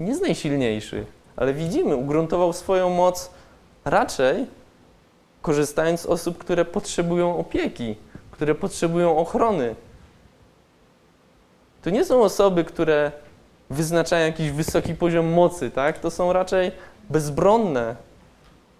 nie 0.00 0.14
z 0.16 0.20
najsilniejszych, 0.20 1.06
ale 1.36 1.54
widzimy, 1.54 1.96
ugruntował 1.96 2.52
swoją 2.52 2.90
moc 2.90 3.30
raczej 3.84 4.46
korzystając 5.42 6.00
z 6.00 6.06
osób, 6.06 6.38
które 6.38 6.64
potrzebują 6.64 7.38
opieki, 7.38 7.96
które 8.30 8.54
potrzebują 8.54 9.18
ochrony. 9.18 9.74
To 11.82 11.90
nie 11.90 12.04
są 12.04 12.22
osoby, 12.22 12.64
które 12.64 13.12
wyznaczają 13.70 14.26
jakiś 14.26 14.50
wysoki 14.50 14.94
poziom 14.94 15.26
mocy, 15.26 15.70
tak? 15.70 15.98
To 15.98 16.10
są 16.10 16.32
raczej 16.32 16.72
bezbronne, 17.10 17.96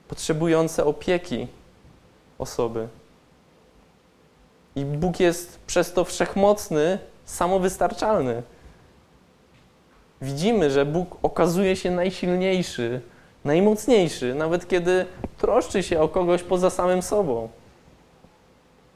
potrzebujące 0.09 0.85
opieki 0.85 1.47
osoby. 2.39 2.89
I 4.77 4.85
Bóg 4.85 5.21
jest 5.21 5.59
przez 5.67 5.93
to 5.93 6.05
wszechmocny, 6.05 6.99
samowystarczalny 7.25 8.43
widzimy, 10.23 10.71
że 10.71 10.87
Bóg 10.87 11.17
okazuje 11.23 11.77
się 11.77 11.91
najsilniejszy, 11.91 13.01
najmocniejszy, 13.45 14.35
nawet 14.35 14.69
kiedy 14.69 15.07
troszczy 15.39 15.83
się 15.83 16.01
o 16.01 16.09
kogoś 16.09 16.43
poza 16.43 16.71
samym 16.71 17.03
sobą. 17.03 17.49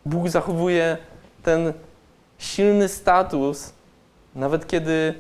Bóg 0.07 0.29
zachowuje 0.29 0.97
ten 1.43 1.73
silny 2.39 2.89
status, 2.89 3.73
nawet 4.37 4.67
kiedy 4.67 5.15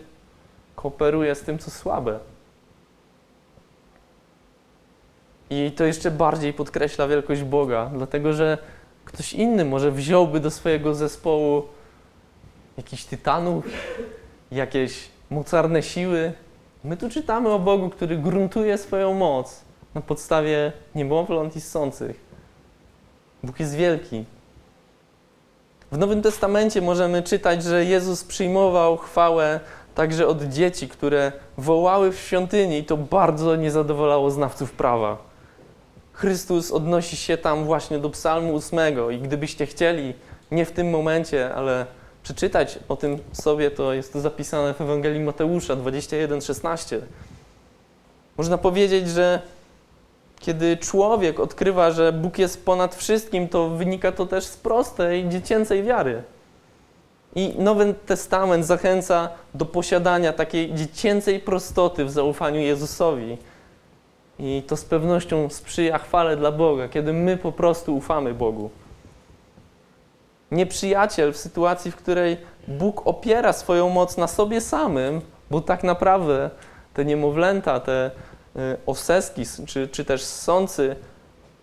kooperuje 0.76 1.35
z 1.35 1.42
tym, 1.42 1.59
co 1.59 1.70
słabe. 1.70 2.18
I 5.50 5.72
to 5.76 5.85
jeszcze 5.85 6.11
bardziej 6.11 6.52
podkreśla 6.52 7.09
wielkość 7.09 7.42
Boga, 7.42 7.90
dlatego 7.94 8.33
że 8.33 8.59
ktoś 9.05 9.33
inny 9.33 9.64
może 9.64 9.92
wziąłby 9.92 10.40
do 10.40 10.50
swojego 10.50 10.94
zespołu 10.94 11.62
jakichś 12.76 13.05
tytanów, 13.05 13.64
jakieś 14.50 15.09
mocarne 15.31 15.83
siły. 15.83 16.33
My 16.85 16.96
tu 16.96 17.11
czytamy 17.11 17.48
o 17.48 17.59
Bogu, 17.59 17.90
który 17.90 18.16
gruntuje 18.16 18.79
swoją 18.79 19.14
moc 19.14 19.64
na 19.94 20.00
podstawie 20.00 20.72
niemowląt 20.94 21.57
i 21.57 21.61
sących. 21.61 22.20
Bóg 23.42 23.61
jest 23.61 23.74
wielki. 23.74 24.24
W 25.92 25.99
Nowym 25.99 26.22
Testamencie 26.22 26.83
możemy 26.83 27.22
czytać, 27.22 27.62
że 27.62 27.85
Jezus 27.85 28.25
przyjmował 28.25 28.96
chwałę 28.96 29.61
także 29.94 30.27
od 30.27 30.42
dzieci, 30.42 30.88
które 30.88 31.33
wołały 31.59 32.12
w 32.12 32.18
świątyni 32.18 32.79
i 32.79 32.85
to 32.85 32.96
bardzo 32.96 33.57
nie 33.57 33.70
zadowalało 33.70 34.31
znawców 34.31 34.72
prawa. 34.72 35.16
Chrystus 36.12 36.72
odnosi 36.72 37.16
się 37.16 37.37
tam 37.37 37.64
właśnie 37.64 37.99
do 37.99 38.11
Psalmu 38.11 38.57
8 38.57 39.12
i 39.12 39.18
gdybyście 39.18 39.66
chcieli, 39.66 40.14
nie 40.51 40.64
w 40.64 40.72
tym 40.72 40.90
momencie, 40.90 41.55
ale 41.55 41.87
przeczytać 42.22 42.79
o 42.88 42.96
tym 42.96 43.18
sobie, 43.33 43.70
to 43.70 43.92
jest 43.92 44.12
to 44.12 44.20
zapisane 44.20 44.75
w 44.75 44.81
Ewangelii 44.81 45.20
Mateusza 45.20 45.77
21:16. 45.77 47.01
Można 48.37 48.59
powiedzieć, 48.59 49.09
że 49.09 49.42
kiedy 50.40 50.77
człowiek 50.77 51.40
odkrywa, 51.40 51.90
że 51.90 52.12
Bóg 52.12 52.38
jest 52.38 52.64
ponad 52.64 52.94
wszystkim, 52.94 53.49
to 53.49 53.68
wynika 53.68 54.12
to 54.12 54.27
też 54.27 54.44
z 54.44 54.57
prostej, 54.57 55.29
dziecięcej 55.29 55.83
wiary. 55.83 56.22
I 57.35 57.55
Nowy 57.59 57.94
Testament 58.07 58.66
zachęca 58.66 59.29
do 59.55 59.64
posiadania 59.64 60.33
takiej 60.33 60.75
dziecięcej 60.75 61.40
prostoty 61.40 62.05
w 62.05 62.11
zaufaniu 62.11 62.61
Jezusowi. 62.61 63.38
I 64.38 64.62
to 64.66 64.77
z 64.77 64.85
pewnością 64.85 65.51
sprzyja 65.51 65.99
chwale 65.99 66.37
dla 66.37 66.53
Boga, 66.53 66.88
kiedy 66.88 67.12
my 67.12 67.37
po 67.37 67.53
prostu 67.53 67.96
ufamy 67.96 68.35
Bogu 68.35 68.70
nieprzyjaciel 70.51 71.33
w 71.33 71.37
sytuacji, 71.37 71.90
w 71.90 71.96
której 71.96 72.37
Bóg 72.68 73.07
opiera 73.07 73.53
swoją 73.53 73.88
moc 73.88 74.16
na 74.16 74.27
sobie 74.27 74.61
samym, 74.61 75.20
bo 75.51 75.61
tak 75.61 75.85
naprawdę 75.85 76.51
te 76.94 77.05
niemowlęta, 77.05 77.81
te 77.81 78.11
y, 78.57 78.77
oseski 78.87 79.42
czy, 79.66 79.88
czy 79.88 80.05
też 80.05 80.23
sący 80.25 80.97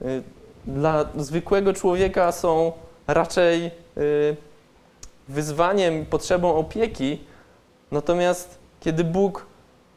y, 0.02 0.24
dla 0.66 1.06
zwykłego 1.16 1.74
człowieka 1.74 2.32
są 2.32 2.72
raczej 3.08 3.72
y, 3.98 4.36
wyzwaniem, 5.28 6.06
potrzebą 6.06 6.56
opieki. 6.56 7.22
Natomiast 7.92 8.58
kiedy 8.80 9.04
Bóg 9.04 9.46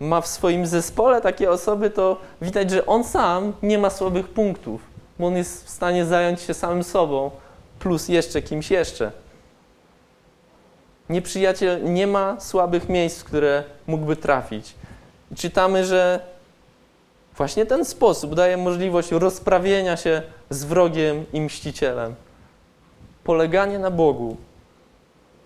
ma 0.00 0.20
w 0.20 0.26
swoim 0.26 0.66
zespole 0.66 1.20
takie 1.20 1.50
osoby, 1.50 1.90
to 1.90 2.20
widać, 2.42 2.70
że 2.70 2.86
on 2.86 3.04
sam 3.04 3.52
nie 3.62 3.78
ma 3.78 3.90
słabych 3.90 4.28
punktów, 4.28 4.80
bo 5.18 5.26
on 5.26 5.36
jest 5.36 5.66
w 5.66 5.70
stanie 5.70 6.04
zająć 6.04 6.40
się 6.40 6.54
samym 6.54 6.84
sobą, 6.84 7.30
plus 7.78 8.08
jeszcze 8.08 8.42
kimś 8.42 8.70
jeszcze. 8.70 9.12
Nieprzyjaciel 11.08 11.92
nie 11.92 12.06
ma 12.06 12.40
słabych 12.40 12.88
miejsc, 12.88 13.20
w 13.20 13.24
które 13.24 13.64
mógłby 13.86 14.16
trafić. 14.16 14.74
Czytamy, 15.36 15.84
że 15.84 16.20
właśnie 17.36 17.66
ten 17.66 17.84
sposób 17.84 18.34
daje 18.34 18.56
możliwość 18.56 19.10
rozprawienia 19.10 19.96
się 19.96 20.22
z 20.50 20.64
wrogiem 20.64 21.24
i 21.32 21.40
mścicielem. 21.40 22.14
Poleganie 23.24 23.78
na 23.78 23.90
Bogu 23.90 24.36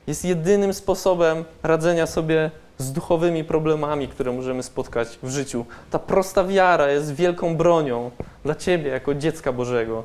jest 0.07 0.25
jedynym 0.25 0.75
sposobem 0.75 1.45
radzenia 1.63 2.07
sobie 2.07 2.51
z 2.79 2.93
duchowymi 2.93 3.45
problemami, 3.45 4.09
które 4.09 4.33
możemy 4.33 4.63
spotkać 4.63 5.19
w 5.23 5.31
życiu. 5.31 5.65
Ta 5.91 5.99
prosta 5.99 6.45
wiara 6.45 6.89
jest 6.91 7.15
wielką 7.15 7.57
bronią 7.57 8.11
dla 8.45 8.55
Ciebie 8.55 8.91
jako 8.91 9.15
dziecka 9.15 9.53
Bożego. 9.53 10.05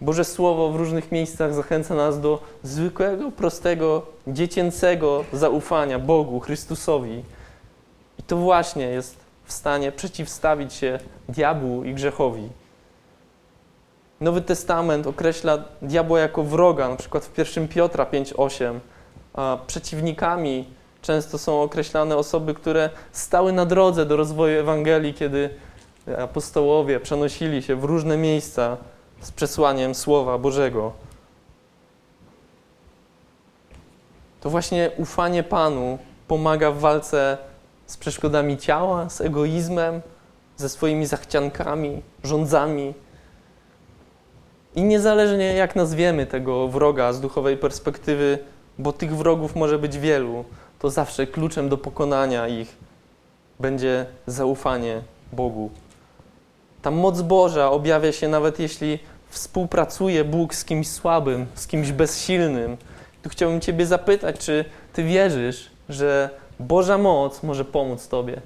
Boże 0.00 0.24
Słowo 0.24 0.70
w 0.70 0.76
różnych 0.76 1.12
miejscach 1.12 1.54
zachęca 1.54 1.94
nas 1.94 2.20
do 2.20 2.42
zwykłego, 2.62 3.30
prostego, 3.30 4.06
dziecięcego 4.26 5.24
zaufania 5.32 5.98
Bogu, 5.98 6.40
Chrystusowi. 6.40 7.22
I 8.18 8.22
to 8.22 8.36
właśnie 8.36 8.84
jest 8.84 9.21
w 9.44 9.52
stanie 9.52 9.92
przeciwstawić 9.92 10.72
się 10.72 10.98
diabłu 11.28 11.84
i 11.84 11.94
grzechowi. 11.94 12.48
Nowy 14.20 14.40
Testament 14.40 15.06
określa 15.06 15.58
diabła 15.82 16.20
jako 16.20 16.42
wroga, 16.42 16.88
na 16.88 16.96
przykład 16.96 17.24
w 17.24 17.38
1 17.38 17.68
Piotra 17.68 18.04
5:8. 18.04 18.80
A 19.34 19.58
przeciwnikami 19.66 20.68
często 21.02 21.38
są 21.38 21.62
określane 21.62 22.16
osoby, 22.16 22.54
które 22.54 22.90
stały 23.12 23.52
na 23.52 23.66
drodze 23.66 24.06
do 24.06 24.16
rozwoju 24.16 24.60
Ewangelii, 24.60 25.14
kiedy 25.14 25.50
apostołowie 26.18 27.00
przenosili 27.00 27.62
się 27.62 27.76
w 27.76 27.84
różne 27.84 28.16
miejsca 28.16 28.76
z 29.20 29.32
przesłaniem 29.32 29.94
Słowa 29.94 30.38
Bożego. 30.38 30.92
To 34.40 34.50
właśnie 34.50 34.90
ufanie 34.96 35.42
Panu 35.42 35.98
pomaga 36.28 36.70
w 36.70 36.78
walce 36.78 37.38
z 37.48 37.51
przeszkodami 37.96 38.56
ciała, 38.56 39.08
z 39.08 39.20
egoizmem, 39.20 40.00
ze 40.56 40.68
swoimi 40.68 41.06
zachciankami, 41.06 42.02
rządzami. 42.24 42.94
I 44.74 44.82
niezależnie 44.82 45.54
jak 45.54 45.76
nazwiemy 45.76 46.26
tego 46.26 46.68
wroga 46.68 47.12
z 47.12 47.20
duchowej 47.20 47.56
perspektywy, 47.56 48.38
bo 48.78 48.92
tych 48.92 49.16
wrogów 49.16 49.56
może 49.56 49.78
być 49.78 49.98
wielu, 49.98 50.44
to 50.78 50.90
zawsze 50.90 51.26
kluczem 51.26 51.68
do 51.68 51.78
pokonania 51.78 52.48
ich 52.48 52.76
będzie 53.60 54.06
zaufanie 54.26 55.02
Bogu. 55.32 55.70
Ta 56.82 56.90
moc 56.90 57.22
Boża 57.22 57.70
objawia 57.70 58.12
się 58.12 58.28
nawet 58.28 58.58
jeśli 58.58 58.98
współpracuje 59.28 60.24
Bóg 60.24 60.54
z 60.54 60.64
kimś 60.64 60.88
słabym, 60.88 61.46
z 61.54 61.66
kimś 61.66 61.92
bezsilnym. 61.92 62.76
Tu 63.22 63.28
chciałbym 63.28 63.60
Ciebie 63.60 63.86
zapytać, 63.86 64.38
czy 64.38 64.64
Ty 64.92 65.04
wierzysz, 65.04 65.70
że 65.88 66.30
Boża 66.62 66.98
moc 66.98 67.42
może 67.42 67.64
pomóc 67.64 68.08
Tobie? 68.08 68.40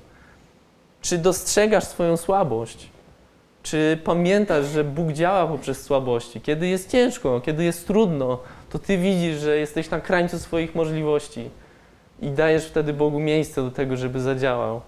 Czy 1.00 1.18
dostrzegasz 1.18 1.85
swoją 1.85 2.16
słabość? 2.16 2.90
Czy 3.62 3.98
pamiętasz, 4.05 4.66
że 4.66 4.85
Bóg 4.85 5.12
działa 5.12 5.46
poprzez 5.46 5.83
słabości? 5.83 6.40
Kiedy 6.40 6.68
jest 6.68 6.90
ciężko, 6.90 7.40
kiedy 7.40 7.64
jest 7.64 7.87
trudno, 7.87 8.38
to 8.70 8.79
Ty 8.79 8.98
widzisz, 8.98 9.38
że 9.40 9.57
jesteś 9.57 9.90
na 9.90 10.00
krańcu 10.00 10.38
swoich 10.38 10.74
możliwości 10.74 11.50
i 12.22 12.31
dajesz 12.31 12.66
wtedy 12.66 12.92
Bogu 12.92 13.20
miejsce 13.20 13.62
do 13.62 13.70
tego, 13.70 13.96
żeby 13.96 14.20
zadziałał. 14.20 14.81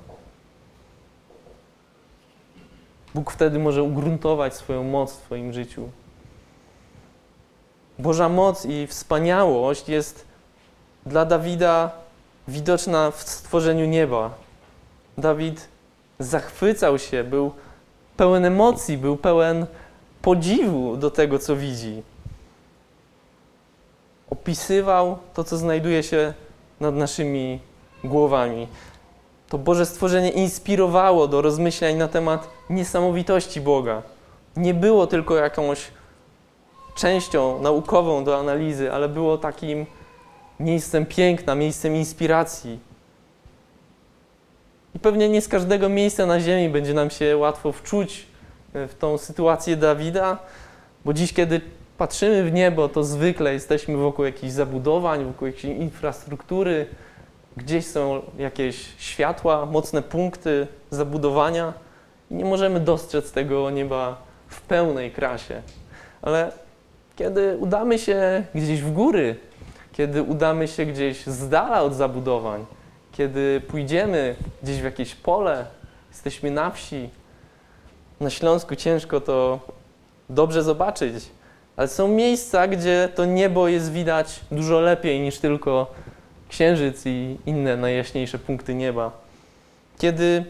Bóg 3.15 3.31
wtedy 3.31 3.59
może 3.59 3.83
ugruntować 3.83 4.55
swoją 4.55 4.85
moc 4.85 5.13
w 5.13 5.23
Twoim 5.23 5.53
życiu. 5.53 5.89
Boża 7.99 8.29
moc 8.29 8.67
i 8.67 8.87
wspaniałość 8.87 9.89
jest 9.89 10.27
dla 11.07 11.25
Dawida 11.25 11.91
widoczna 12.49 13.11
w 13.11 13.23
stworzeniu 13.23 13.87
nieba. 13.87 14.31
Dawid 15.19 15.69
zachwycał 16.19 16.99
się, 16.99 17.25
był 17.25 17.53
pełen 18.17 18.45
emocji, 18.45 18.99
był 18.99 19.17
pełen 19.17 19.67
podziwu 20.23 20.97
do 20.97 21.11
tego, 21.11 21.39
co 21.39 21.57
widzi. 21.57 22.03
Opisywał 24.31 25.19
to, 25.35 25.45
co 25.45 25.57
znajduje 25.57 26.03
się 26.03 26.35
nad 26.81 26.95
naszymi 26.95 27.61
głowami. 28.05 28.69
To 29.49 29.59
Boże 29.59 29.87
stworzenie 29.87 30.31
inspirowało 30.31 31.29
do 31.29 31.43
rozmyślań 31.43 31.97
na 31.97 32.09
temat 32.09 32.49
niesamowitości 32.71 33.61
Boga. 33.61 34.03
Nie 34.57 34.75
było 34.75 35.07
tylko 35.07 35.37
jakąś 35.37 35.91
częścią 36.95 37.63
naukową 37.63 38.25
do 38.25 38.39
analizy, 38.39 38.93
ale 38.93 39.09
było 39.09 39.39
takim 39.39 39.87
miejscem 40.61 41.07
piękna, 41.07 41.55
miejscem 41.55 41.97
inspiracji. 41.97 42.79
I 44.95 44.99
pewnie 44.99 45.29
nie 45.29 45.43
z 45.43 45.49
każdego 45.49 45.89
miejsca 45.89 46.27
na 46.27 46.41
ziemi 46.41 46.69
będzie 46.69 46.95
nam 46.95 47.11
się 47.11 47.37
łatwo 47.37 47.73
wczuć 47.73 48.27
w 48.75 48.95
tą 48.99 49.19
sytuację 49.19 49.77
Dawida, 49.77 50.39
bo 51.05 51.13
dziś, 51.13 51.33
kiedy 51.33 51.61
patrzymy 51.99 52.45
w 52.45 52.53
niebo, 52.53 52.89
to 52.89 53.05
zwykle 53.05 53.53
jesteśmy 53.53 53.97
wokół 53.97 54.25
jakichś 54.25 54.53
zabudowań, 54.53 55.25
wokół 55.25 55.47
jakiejś 55.47 55.65
infrastruktury, 55.65 56.87
gdzieś 57.57 57.87
są 57.87 58.23
jakieś 58.39 58.89
światła, 58.99 59.67
mocne 59.67 60.03
punkty 60.03 60.67
zabudowania 60.91 61.73
i 62.31 62.35
nie 62.35 62.45
możemy 62.45 62.81
dostrzec 62.81 63.33
tego 63.33 63.71
nieba 63.71 64.23
w 64.49 64.61
pełnej 64.61 65.11
krasie. 65.11 65.63
Ale 66.23 66.53
kiedy 67.17 67.57
udamy 67.57 67.99
się 67.99 68.45
gdzieś 68.55 68.83
w 68.83 68.93
góry, 68.93 69.37
kiedy 69.99 70.23
udamy 70.23 70.69
się 70.69 70.87
gdzieś 70.87 71.27
z 71.27 71.49
dala 71.49 71.83
od 71.83 71.95
zabudowań, 71.95 72.67
kiedy 73.13 73.63
pójdziemy 73.69 74.37
gdzieś 74.63 74.81
w 74.81 74.85
jakieś 74.85 75.15
pole, 75.15 75.67
jesteśmy 76.11 76.51
na 76.51 76.71
wsi, 76.71 77.11
na 78.21 78.31
Śląsku 78.31 78.77
ciężko 78.77 79.21
to 79.21 79.61
dobrze 80.31 80.63
zobaczyć, 80.63 81.15
ale 81.77 81.89
są 81.89 82.09
miejsca, 82.09 82.69
gdzie 82.69 83.09
to 83.15 83.25
niebo 83.25 83.69
jest 83.69 83.93
widać 83.93 84.41
dużo 84.51 84.81
lepiej 84.81 85.21
niż 85.21 85.39
tylko 85.39 85.95
księżyc 86.49 87.03
i 87.07 87.37
inne 87.47 87.77
najjaśniejsze 87.77 88.39
punkty 88.39 88.75
nieba. 88.75 89.13
Kiedy 89.99 90.45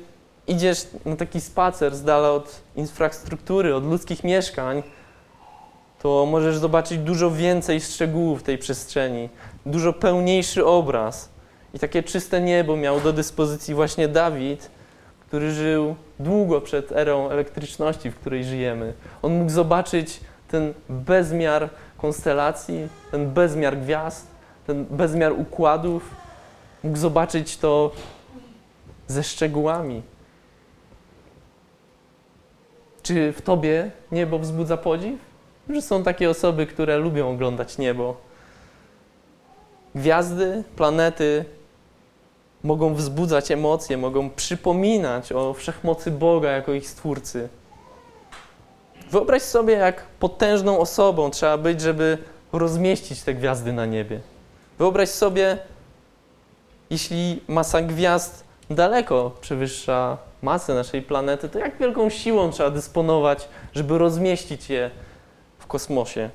idziesz 0.46 0.86
na 1.04 1.16
taki 1.16 1.40
spacer 1.40 1.96
z 1.96 2.02
dala 2.02 2.30
od 2.30 2.60
infrastruktury, 2.76 3.74
od 3.74 3.84
ludzkich 3.84 4.24
mieszkań, 4.24 4.82
to 6.02 6.26
możesz 6.26 6.58
zobaczyć 6.58 6.98
dużo 6.98 7.30
więcej 7.30 7.80
szczegółów 7.80 8.42
tej 8.42 8.58
przestrzeni, 8.58 9.28
dużo 9.66 9.92
pełniejszy 9.92 10.66
obraz. 10.66 11.28
I 11.74 11.78
takie 11.78 12.02
czyste 12.02 12.40
niebo 12.40 12.76
miał 12.76 13.00
do 13.00 13.12
dyspozycji 13.12 13.74
właśnie 13.74 14.08
Dawid, 14.08 14.70
który 15.20 15.52
żył 15.52 15.94
długo 16.20 16.60
przed 16.60 16.92
erą 16.92 17.30
elektryczności, 17.30 18.10
w 18.10 18.14
której 18.16 18.44
żyjemy. 18.44 18.92
On 19.22 19.38
mógł 19.38 19.50
zobaczyć 19.50 20.20
ten 20.48 20.74
bezmiar 20.88 21.68
konstelacji, 21.98 22.88
ten 23.10 23.30
bezmiar 23.30 23.78
gwiazd, 23.78 24.26
ten 24.66 24.84
bezmiar 24.84 25.32
układów. 25.32 26.10
Mógł 26.84 26.98
zobaczyć 26.98 27.56
to 27.56 27.90
ze 29.06 29.22
szczegółami. 29.22 30.02
Czy 33.02 33.32
w 33.32 33.42
tobie 33.42 33.90
niebo 34.12 34.38
wzbudza 34.38 34.76
podziw? 34.76 35.20
Że 35.68 35.82
są 35.82 36.02
takie 36.02 36.30
osoby, 36.30 36.66
które 36.66 36.98
lubią 36.98 37.30
oglądać 37.30 37.78
niebo. 37.78 38.16
Gwiazdy, 39.94 40.64
planety 40.76 41.44
mogą 42.64 42.94
wzbudzać 42.94 43.50
emocje, 43.50 43.96
mogą 43.96 44.30
przypominać 44.30 45.32
o 45.32 45.54
wszechmocy 45.54 46.10
Boga 46.10 46.50
jako 46.50 46.72
ich 46.72 46.88
stwórcy. 46.88 47.48
Wyobraź 49.10 49.42
sobie, 49.42 49.74
jak 49.74 50.02
potężną 50.20 50.78
osobą 50.78 51.30
trzeba 51.30 51.58
być, 51.58 51.80
żeby 51.80 52.18
rozmieścić 52.52 53.22
te 53.22 53.34
gwiazdy 53.34 53.72
na 53.72 53.86
niebie. 53.86 54.20
Wyobraź 54.78 55.08
sobie, 55.08 55.58
jeśli 56.90 57.40
masa 57.48 57.82
gwiazd 57.82 58.44
daleko 58.70 59.30
przewyższa 59.40 60.18
masę 60.42 60.74
naszej 60.74 61.02
planety, 61.02 61.48
to 61.48 61.58
jak 61.58 61.78
wielką 61.78 62.10
siłą 62.10 62.50
trzeba 62.50 62.70
dysponować, 62.70 63.48
żeby 63.74 63.98
rozmieścić 63.98 64.70
je 64.70 64.90
kosmosie? 65.68 66.30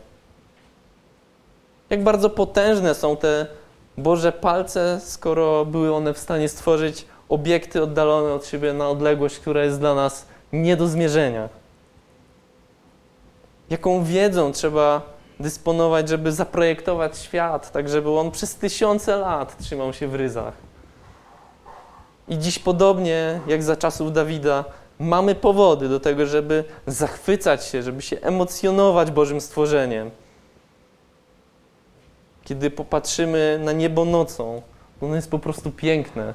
Jak 1.89 2.03
bardzo 2.03 2.29
potężne 2.29 2.95
są 2.95 3.17
te 3.17 3.47
Boże 3.97 4.31
palce, 4.31 4.99
skoro 5.03 5.65
były 5.65 5.93
one 5.93 6.13
w 6.13 6.17
stanie 6.17 6.49
stworzyć 6.49 7.05
obiekty 7.29 7.83
oddalone 7.83 8.33
od 8.33 8.45
siebie 8.45 8.73
na 8.73 8.89
odległość, 8.89 9.39
która 9.39 9.63
jest 9.63 9.79
dla 9.79 9.95
nas 9.95 10.25
nie 10.53 10.77
do 10.77 10.87
zmierzenia. 10.87 11.49
Jaką 13.69 14.03
wiedzą 14.03 14.51
trzeba 14.51 15.01
dysponować, 15.39 16.09
żeby 16.09 16.31
zaprojektować 16.31 17.17
świat, 17.17 17.71
tak 17.71 17.89
żeby 17.89 18.09
on 18.11 18.31
przez 18.31 18.55
tysiące 18.55 19.17
lat 19.17 19.57
trzymał 19.57 19.93
się 19.93 20.07
w 20.07 20.15
ryzach. 20.15 20.53
I 22.27 22.37
dziś 22.37 22.59
podobnie 22.59 23.39
jak 23.47 23.63
za 23.63 23.75
czasów 23.75 24.13
Dawida, 24.13 24.65
mamy 25.03 25.35
powody 25.35 25.89
do 25.89 25.99
tego, 25.99 26.25
żeby 26.25 26.63
zachwycać 26.87 27.65
się, 27.65 27.83
żeby 27.83 28.01
się 28.01 28.17
emocjonować 28.21 29.11
Bożym 29.11 29.41
stworzeniem. 29.41 30.11
Kiedy 32.43 32.71
popatrzymy 32.71 33.59
na 33.63 33.71
niebo 33.71 34.05
nocą, 34.05 34.61
ono 35.01 35.15
jest 35.15 35.31
po 35.31 35.39
prostu 35.39 35.71
piękne. 35.71 36.33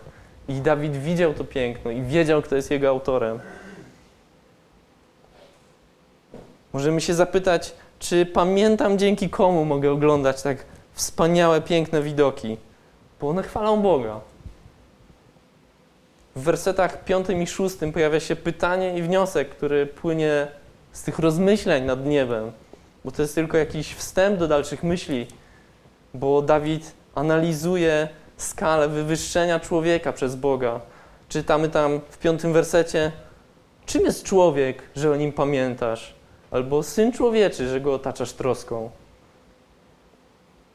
I 0.49 0.55
Dawid 0.55 0.97
widział 0.97 1.35
to 1.35 1.45
piękno 1.45 1.91
i 1.91 2.03
wiedział, 2.03 2.43
kto 2.43 2.57
jest 2.57 2.71
jego 2.71 2.89
autorem. 2.89 3.41
Możemy 6.73 7.01
się 7.01 7.14
zapytać, 7.14 7.75
czy 7.99 8.27
pamiętam 8.27 8.99
dzięki 8.99 9.31
komu 9.31 9.64
mogę 9.64 9.93
oglądać 9.93 10.43
tak 10.43 10.64
wspaniałe, 10.93 11.61
piękne 11.61 12.03
widoki, 12.03 12.57
bo 13.21 13.29
one 13.29 13.43
chwalą 13.43 13.83
Boga. 13.83 14.21
W 16.39 16.43
wersetach 16.43 17.05
5 17.05 17.26
i 17.30 17.47
6 17.47 17.76
pojawia 17.93 18.20
się 18.20 18.36
pytanie 18.36 18.99
i 18.99 19.03
wniosek, 19.03 19.49
który 19.49 19.86
płynie 19.86 20.47
z 20.93 21.03
tych 21.03 21.18
rozmyśleń 21.18 21.84
nad 21.84 22.07
niebem, 22.07 22.53
bo 23.05 23.11
to 23.11 23.22
jest 23.22 23.34
tylko 23.34 23.57
jakiś 23.57 23.95
wstęp 23.95 24.39
do 24.39 24.49
dalszych 24.49 24.82
myśli, 24.82 25.26
bo 26.14 26.43
Dawid 26.43 26.93
analizuje 27.14 28.09
skalę 28.36 28.89
wywyższenia 28.89 29.61
człowieka 29.61 30.12
przez 30.12 30.36
Boga. 30.36 30.80
Czytamy 31.28 31.68
tam 31.68 32.01
w 32.11 32.18
piątym 32.18 32.53
wersecie, 32.53 33.12
czym 33.86 34.05
jest 34.05 34.24
człowiek, 34.24 34.82
że 34.97 35.12
o 35.12 35.16
nim 35.16 35.32
pamiętasz? 35.32 36.14
Albo 36.51 36.82
syn 36.82 37.12
człowieczy, 37.12 37.68
że 37.68 37.80
go 37.80 37.95
otaczasz 37.95 38.32
troską. 38.32 38.91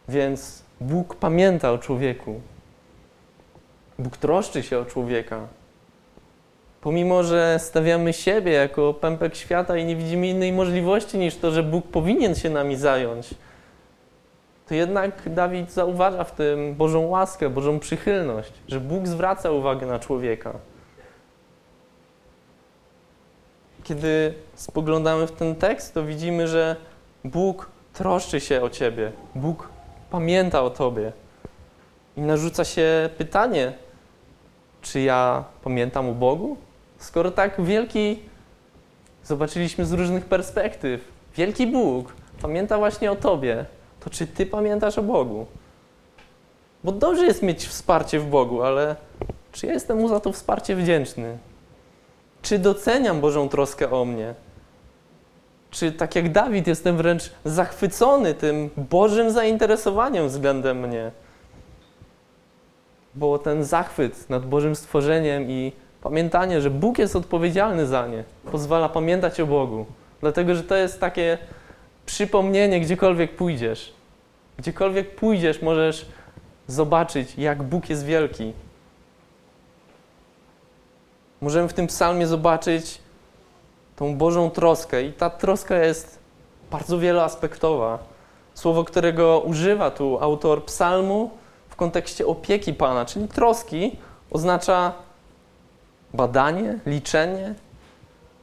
Więc 0.09 0.63
Bóg 0.81 1.15
pamięta 1.15 1.71
o 1.71 1.77
człowieku. 1.77 2.41
Bóg 3.99 4.17
troszczy 4.17 4.63
się 4.63 4.79
o 4.79 4.85
człowieka. 4.85 5.47
Pomimo, 6.81 7.23
że 7.23 7.59
stawiamy 7.59 8.13
siebie 8.13 8.51
jako 8.51 8.93
pępek 8.93 9.35
świata 9.35 9.77
i 9.77 9.85
nie 9.85 9.95
widzimy 9.95 10.27
innej 10.27 10.51
możliwości 10.51 11.17
niż 11.17 11.35
to, 11.35 11.51
że 11.51 11.63
Bóg 11.63 11.87
powinien 11.87 12.35
się 12.35 12.49
nami 12.49 12.75
zająć, 12.75 13.29
to 14.67 14.75
jednak 14.75 15.33
Dawid 15.33 15.71
zauważa 15.71 16.23
w 16.23 16.31
tym 16.31 16.75
Bożą 16.75 17.07
łaskę, 17.07 17.49
Bożą 17.49 17.79
przychylność, 17.79 18.53
że 18.67 18.79
Bóg 18.79 19.07
zwraca 19.07 19.51
uwagę 19.51 19.87
na 19.87 19.99
człowieka. 19.99 20.53
Kiedy 23.83 24.33
spoglądamy 24.55 25.27
w 25.27 25.31
ten 25.31 25.55
tekst, 25.55 25.93
to 25.93 26.03
widzimy, 26.03 26.47
że 26.47 26.75
Bóg 27.23 27.69
troszczy 27.93 28.39
się 28.39 28.61
o 28.61 28.69
ciebie, 28.69 29.11
Bóg 29.35 29.69
pamięta 30.09 30.63
o 30.63 30.69
tobie. 30.69 31.11
I 32.17 32.21
narzuca 32.21 32.65
się 32.65 33.09
pytanie, 33.17 33.73
czy 34.83 35.01
ja 35.01 35.43
pamiętam 35.63 36.09
o 36.09 36.13
Bogu? 36.13 36.57
Skoro 36.97 37.31
tak 37.31 37.61
wielki, 37.61 38.19
zobaczyliśmy 39.23 39.85
z 39.85 39.91
różnych 39.91 40.25
perspektyw, 40.25 41.01
wielki 41.35 41.67
Bóg 41.67 42.13
pamięta 42.41 42.77
właśnie 42.77 43.11
o 43.11 43.15
tobie, 43.15 43.65
to 43.99 44.09
czy 44.09 44.27
ty 44.27 44.45
pamiętasz 44.45 44.97
o 44.97 45.03
Bogu? 45.03 45.45
Bo 46.83 46.91
dobrze 46.91 47.25
jest 47.25 47.43
mieć 47.43 47.67
wsparcie 47.67 48.19
w 48.19 48.25
Bogu, 48.25 48.63
ale 48.63 48.95
czy 49.51 49.67
ja 49.67 49.73
jestem 49.73 49.99
mu 49.99 50.07
za 50.07 50.19
to 50.19 50.31
wsparcie 50.31 50.75
wdzięczny? 50.75 51.37
Czy 52.41 52.59
doceniam 52.59 53.21
Bożą 53.21 53.49
troskę 53.49 53.91
o 53.91 54.05
mnie? 54.05 54.33
Czy 55.71 55.91
tak 55.91 56.15
jak 56.15 56.31
Dawid 56.31 56.67
jestem 56.67 56.97
wręcz 56.97 57.31
zachwycony 57.45 58.33
tym 58.33 58.69
Bożym 58.77 59.31
zainteresowaniem 59.31 60.27
względem 60.27 60.79
mnie? 60.79 61.11
Bo 63.15 63.39
ten 63.39 63.63
zachwyt 63.63 64.29
nad 64.29 64.45
Bożym 64.45 64.75
stworzeniem 64.75 65.49
i 65.49 65.71
pamiętanie, 66.01 66.61
że 66.61 66.69
Bóg 66.69 66.97
jest 66.97 67.15
odpowiedzialny 67.15 67.85
za 67.85 68.07
nie, 68.07 68.23
pozwala 68.51 68.89
pamiętać 68.89 69.39
o 69.39 69.47
Bogu. 69.47 69.85
Dlatego, 70.21 70.55
że 70.55 70.63
to 70.63 70.75
jest 70.75 70.99
takie 70.99 71.37
przypomnienie, 72.05 72.81
gdziekolwiek 72.81 73.35
pójdziesz. 73.35 73.93
Gdziekolwiek 74.57 75.15
pójdziesz, 75.15 75.61
możesz 75.61 76.05
zobaczyć, 76.67 77.37
jak 77.37 77.63
Bóg 77.63 77.89
jest 77.89 78.05
wielki. 78.05 78.53
Możemy 81.41 81.67
w 81.67 81.73
tym 81.73 81.87
psalmie 81.87 82.27
zobaczyć 82.27 83.01
tą 83.95 84.15
Bożą 84.15 84.49
troskę, 84.49 85.03
i 85.03 85.13
ta 85.13 85.29
troska 85.29 85.77
jest 85.77 86.19
bardzo 86.71 86.99
wieloaspektowa. 86.99 87.99
Słowo, 88.53 88.83
którego 88.83 89.39
używa 89.39 89.91
tu 89.91 90.17
autor 90.21 90.65
psalmu 90.65 91.29
kontekście 91.83 92.27
opieki 92.27 92.73
Pana, 92.73 93.05
czyli 93.05 93.27
troski, 93.27 93.97
oznacza 94.31 94.93
badanie, 96.13 96.79
liczenie, 96.85 97.55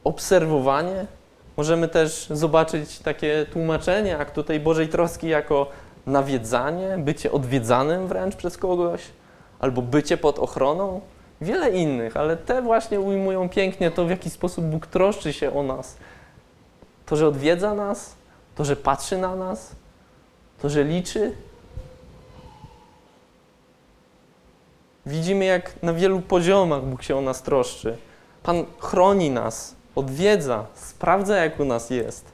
obserwowanie, 0.03 1.05
Możemy 1.57 1.87
też 1.87 2.27
zobaczyć 2.29 2.99
takie 2.99 3.45
tłumaczenie 3.53 4.17
aktu 4.17 4.43
tej 4.43 4.59
Bożej 4.59 4.87
troski 4.87 5.27
jako 5.27 5.69
nawiedzanie, 6.05 6.97
bycie 6.97 7.31
odwiedzanym 7.31 8.07
wręcz 8.07 8.35
przez 8.35 8.57
kogoś, 8.57 9.01
albo 9.59 9.81
bycie 9.81 10.17
pod 10.17 10.39
ochroną. 10.39 11.01
Wiele 11.41 11.71
innych, 11.71 12.17
ale 12.17 12.37
te 12.37 12.61
właśnie 12.61 12.99
ujmują 12.99 13.49
pięknie 13.49 13.91
to, 13.91 14.05
w 14.05 14.09
jaki 14.09 14.29
sposób 14.29 14.65
Bóg 14.65 14.87
troszczy 14.87 15.33
się 15.33 15.53
o 15.53 15.63
nas. 15.63 15.97
To, 17.05 17.15
że 17.15 17.27
odwiedza 17.27 17.73
nas, 17.73 18.15
to, 18.55 18.65
że 18.65 18.75
patrzy 18.75 19.17
na 19.17 19.35
nas, 19.35 19.75
to, 20.61 20.69
że 20.69 20.83
liczy. 20.83 21.31
Widzimy, 25.05 25.45
jak 25.45 25.83
na 25.83 25.93
wielu 25.93 26.21
poziomach 26.21 26.83
Bóg 26.83 27.03
się 27.03 27.15
o 27.15 27.21
nas 27.21 27.41
troszczy. 27.43 27.97
Pan 28.43 28.65
chroni 28.79 29.31
nas, 29.31 29.75
odwiedza, 29.95 30.65
sprawdza, 30.73 31.37
jak 31.37 31.59
u 31.59 31.65
nas 31.65 31.89
jest. 31.89 32.31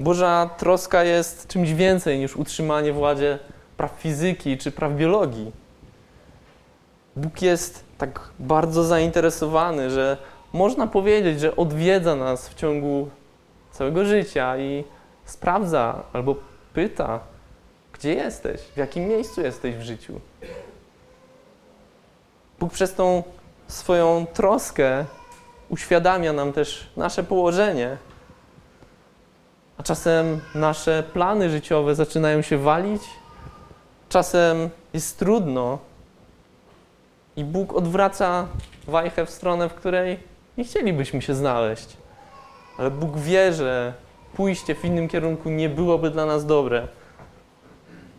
Boża 0.00 0.50
troska 0.58 1.04
jest 1.04 1.46
czymś 1.46 1.72
więcej 1.72 2.18
niż 2.18 2.36
utrzymanie 2.36 2.92
w 2.92 2.98
ładzie 2.98 3.38
praw 3.76 3.92
fizyki 3.92 4.58
czy 4.58 4.72
praw 4.72 4.92
biologii. 4.92 5.52
Bóg 7.16 7.42
jest 7.42 7.84
tak 7.98 8.20
bardzo 8.38 8.84
zainteresowany, 8.84 9.90
że 9.90 10.16
można 10.52 10.86
powiedzieć, 10.86 11.40
że 11.40 11.56
odwiedza 11.56 12.16
nas 12.16 12.48
w 12.48 12.54
ciągu 12.54 13.08
całego 13.72 14.04
życia 14.04 14.58
i 14.58 14.84
sprawdza 15.24 16.02
albo 16.12 16.34
pyta, 16.74 17.20
gdzie 17.92 18.14
jesteś, 18.14 18.60
w 18.60 18.76
jakim 18.76 19.08
miejscu 19.08 19.40
jesteś 19.40 19.74
w 19.74 19.82
życiu. 19.82 20.20
Bóg 22.62 22.72
przez 22.72 22.94
tą 22.94 23.22
swoją 23.68 24.26
troskę 24.32 25.04
uświadamia 25.68 26.32
nam 26.32 26.52
też 26.52 26.90
nasze 26.96 27.22
położenie. 27.22 27.96
A 29.78 29.82
czasem 29.82 30.40
nasze 30.54 31.02
plany 31.12 31.50
życiowe 31.50 31.94
zaczynają 31.94 32.42
się 32.42 32.58
walić, 32.58 33.02
czasem 34.08 34.70
jest 34.94 35.18
trudno 35.18 35.78
i 37.36 37.44
Bóg 37.44 37.72
odwraca 37.72 38.46
wajchę 38.86 39.26
w 39.26 39.30
stronę, 39.30 39.68
w 39.68 39.74
której 39.74 40.20
nie 40.58 40.64
chcielibyśmy 40.64 41.22
się 41.22 41.34
znaleźć. 41.34 41.96
Ale 42.78 42.90
Bóg 42.90 43.16
wie, 43.16 43.52
że 43.52 43.92
pójście 44.34 44.74
w 44.74 44.84
innym 44.84 45.08
kierunku 45.08 45.50
nie 45.50 45.68
byłoby 45.68 46.10
dla 46.10 46.26
nas 46.26 46.46
dobre. 46.46 46.88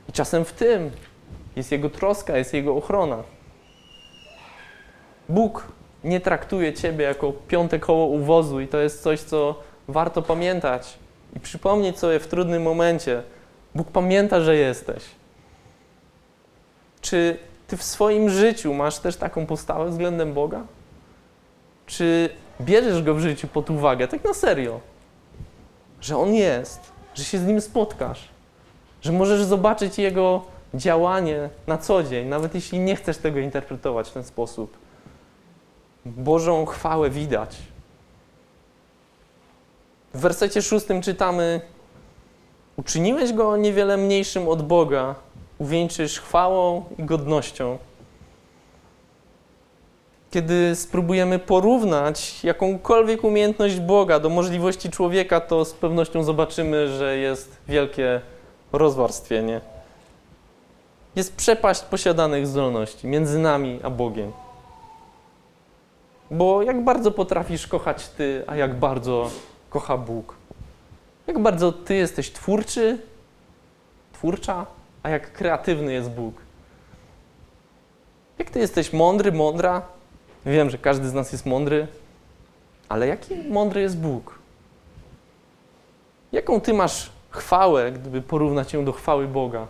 I 0.10 0.12
czasem 0.12 0.46
w 0.46 0.52
tym 0.54 0.92
jest 1.56 1.72
Jego 1.72 1.90
troska, 1.90 2.38
jest 2.38 2.54
Jego 2.54 2.76
ochrona. 2.76 3.24
Bóg 5.30 5.68
nie 6.04 6.20
traktuje 6.20 6.74
Ciebie 6.74 7.06
jako 7.06 7.34
piąte 7.48 7.80
koło 7.80 8.06
uwozu 8.06 8.60
i 8.60 8.68
to 8.68 8.78
jest 8.78 9.04
coś, 9.04 9.20
co 9.20 9.56
warto 9.88 10.22
pamiętać 10.22 10.98
i 11.36 11.40
przypomnieć 11.40 12.00
sobie 12.00 12.20
w 12.20 12.28
trudnym 12.28 12.64
momencie. 12.64 13.24
Bóg 13.76 13.92
pamięta, 13.92 14.42
że 14.42 14.56
jesteś. 14.56 15.04
Czy 17.02 17.38
Ty 17.68 17.78
w 17.78 17.84
swoim 17.84 18.30
życiu 18.30 18.74
masz 18.74 19.00
też 19.00 19.18
taką 19.18 19.46
postawę 19.46 19.90
względem 19.90 20.34
Boga? 20.34 20.62
Czy 21.86 22.30
bierzesz 22.62 23.04
Go 23.04 23.16
w 23.16 23.20
życiu 23.20 23.48
pod 23.48 23.70
uwagę, 23.70 24.08
tak 24.08 24.24
na 24.24 24.34
serio? 24.34 24.80
Że 26.02 26.18
On 26.18 26.34
jest, 26.34 26.80
że 27.14 27.24
się 27.24 27.38
z 27.38 27.46
Nim 27.46 27.62
spotkasz, 27.62 28.30
że 29.02 29.12
możesz 29.12 29.44
zobaczyć 29.44 30.00
Jego 30.00 30.46
działanie 30.74 31.50
na 31.68 31.78
co 31.78 32.04
dzień, 32.04 32.28
nawet 32.28 32.56
jeśli 32.56 32.80
nie 32.80 32.96
chcesz 32.96 33.18
tego 33.18 33.40
interpretować 33.40 34.10
w 34.10 34.14
ten 34.14 34.24
sposób. 34.24 34.83
Bożą 36.06 36.66
chwałę 36.66 37.10
widać. 37.10 37.58
W 40.14 40.20
wersecie 40.20 40.62
szóstym 40.62 41.02
czytamy: 41.02 41.62
Uczyniłeś 42.78 43.34
go 43.34 43.58
niewiele 43.58 43.98
mniejszym 43.98 44.48
od 44.48 44.62
Boga, 44.68 45.16
uwieńczysz 45.60 46.20
chwałą 46.20 46.86
i 46.98 47.04
godnością. 47.04 47.78
Kiedy 50.32 50.76
spróbujemy 50.76 51.40
porównać 51.40 52.44
jakąkolwiek 52.44 53.24
umiejętność 53.24 53.80
Boga 53.80 54.20
do 54.20 54.30
możliwości 54.30 54.90
człowieka, 54.90 55.40
to 55.40 55.66
z 55.66 55.74
pewnością 55.74 56.24
zobaczymy, 56.24 56.98
że 56.98 57.18
jest 57.18 57.58
wielkie 57.68 58.22
rozwarstwienie. 58.72 59.62
Jest 61.16 61.36
przepaść 61.36 61.82
posiadanych 61.82 62.48
zdolności 62.48 63.08
między 63.08 63.40
nami 63.40 63.80
a 63.84 63.90
Bogiem. 63.90 64.32
Bo 66.34 66.64
jak 66.64 66.84
bardzo 66.84 67.12
potrafisz 67.12 67.68
kochać 67.68 68.10
Ty, 68.10 68.44
a 68.48 68.56
jak 68.56 68.80
bardzo 68.80 69.30
kocha 69.70 69.98
Bóg? 69.98 70.36
Jak 71.28 71.40
bardzo 71.40 71.72
Ty 71.72 71.96
jesteś 71.96 72.32
twórczy, 72.32 73.00
twórcza, 74.14 74.66
a 75.04 75.10
jak 75.10 75.34
kreatywny 75.34 75.94
jest 75.94 76.10
Bóg? 76.10 76.36
Jak 78.40 78.50
Ty 78.50 78.60
jesteś 78.60 78.94
mądry, 78.94 79.32
mądra? 79.32 79.82
Wiem, 80.46 80.70
że 80.70 80.78
każdy 80.78 81.10
z 81.10 81.14
nas 81.14 81.32
jest 81.32 81.46
mądry, 81.46 81.88
ale 82.90 83.08
jaki 83.08 83.36
mądry 83.36 83.82
jest 83.82 83.98
Bóg? 83.98 84.40
Jaką 86.32 86.62
Ty 86.62 86.74
masz 86.74 87.10
chwałę, 87.30 87.92
gdyby 87.92 88.22
porównać 88.22 88.74
ją 88.74 88.86
do 88.86 88.92
chwały 88.92 89.28
Boga? 89.28 89.68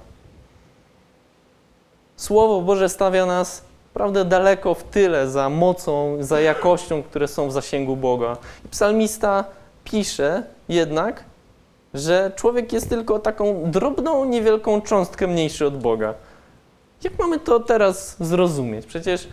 Słowo 2.16 2.62
Boże 2.62 2.90
stawia 2.90 3.26
nas 3.26 3.73
naprawdę 3.94 4.26
daleko 4.26 4.74
w 4.74 4.84
tyle 4.84 5.30
za 5.30 5.50
mocą, 5.50 6.18
za 6.20 6.40
jakością, 6.40 7.04
które 7.04 7.28
są 7.28 7.48
w 7.48 7.52
zasięgu 7.52 7.96
Boga. 7.96 8.38
I 8.66 8.68
psalmista 8.68 9.44
pisze 9.84 10.44
jednak, 10.70 11.24
że 11.94 12.32
człowiek 12.36 12.74
jest 12.74 12.90
tylko 12.90 13.20
taką 13.20 13.72
drobną, 13.72 14.26
niewielką 14.26 14.82
cząstkę 14.82 15.28
mniejszy 15.28 15.68
od 15.68 15.78
Boga. 15.78 16.14
Jak 17.04 17.20
mamy 17.20 17.40
to 17.40 17.60
teraz 17.60 18.16
zrozumieć? 18.20 18.86
Przecież 18.86 19.28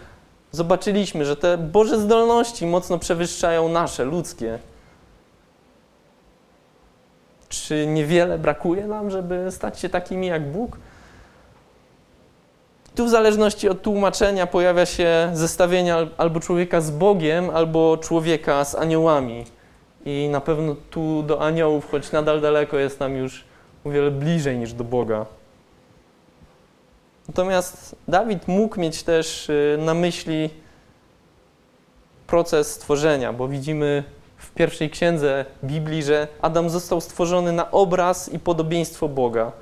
zobaczyliśmy, 0.52 1.24
że 1.24 1.36
te 1.36 1.58
Boże 1.58 1.98
zdolności 1.98 2.66
mocno 2.66 2.98
przewyższają 2.98 3.68
nasze, 3.68 4.04
ludzkie. 4.04 4.58
Czy 7.48 7.86
niewiele 7.86 8.38
brakuje 8.38 8.86
nam, 8.86 9.10
żeby 9.10 9.46
stać 9.50 9.80
się 9.80 9.88
takimi 9.88 10.26
jak 10.26 10.52
Bóg? 10.52 10.76
Tu 12.94 13.04
w 13.04 13.10
zależności 13.10 13.68
od 13.68 13.82
tłumaczenia 13.82 14.46
pojawia 14.46 14.86
się 14.86 15.30
zestawienie 15.32 15.94
albo 16.16 16.40
człowieka 16.40 16.80
z 16.80 16.90
Bogiem, 16.90 17.50
albo 17.50 17.98
człowieka 17.98 18.64
z 18.64 18.74
aniołami. 18.74 19.44
I 20.04 20.28
na 20.30 20.40
pewno 20.40 20.76
tu 20.90 21.22
do 21.22 21.40
aniołów, 21.40 21.90
choć 21.90 22.12
nadal 22.12 22.40
daleko, 22.40 22.78
jest 22.78 23.00
nam 23.00 23.16
już 23.16 23.44
o 23.84 23.90
wiele 23.90 24.10
bliżej 24.10 24.58
niż 24.58 24.72
do 24.72 24.84
Boga. 24.84 25.26
Natomiast 27.28 27.96
Dawid 28.08 28.48
mógł 28.48 28.80
mieć 28.80 29.02
też 29.02 29.48
y, 29.48 29.78
na 29.80 29.94
myśli 29.94 30.50
proces 32.26 32.72
stworzenia, 32.72 33.32
bo 33.32 33.48
widzimy 33.48 34.04
w 34.36 34.50
pierwszej 34.50 34.90
księdze 34.90 35.44
Biblii, 35.64 36.02
że 36.02 36.28
Adam 36.42 36.70
został 36.70 37.00
stworzony 37.00 37.52
na 37.52 37.70
obraz 37.70 38.32
i 38.32 38.38
podobieństwo 38.38 39.08
Boga. 39.08 39.52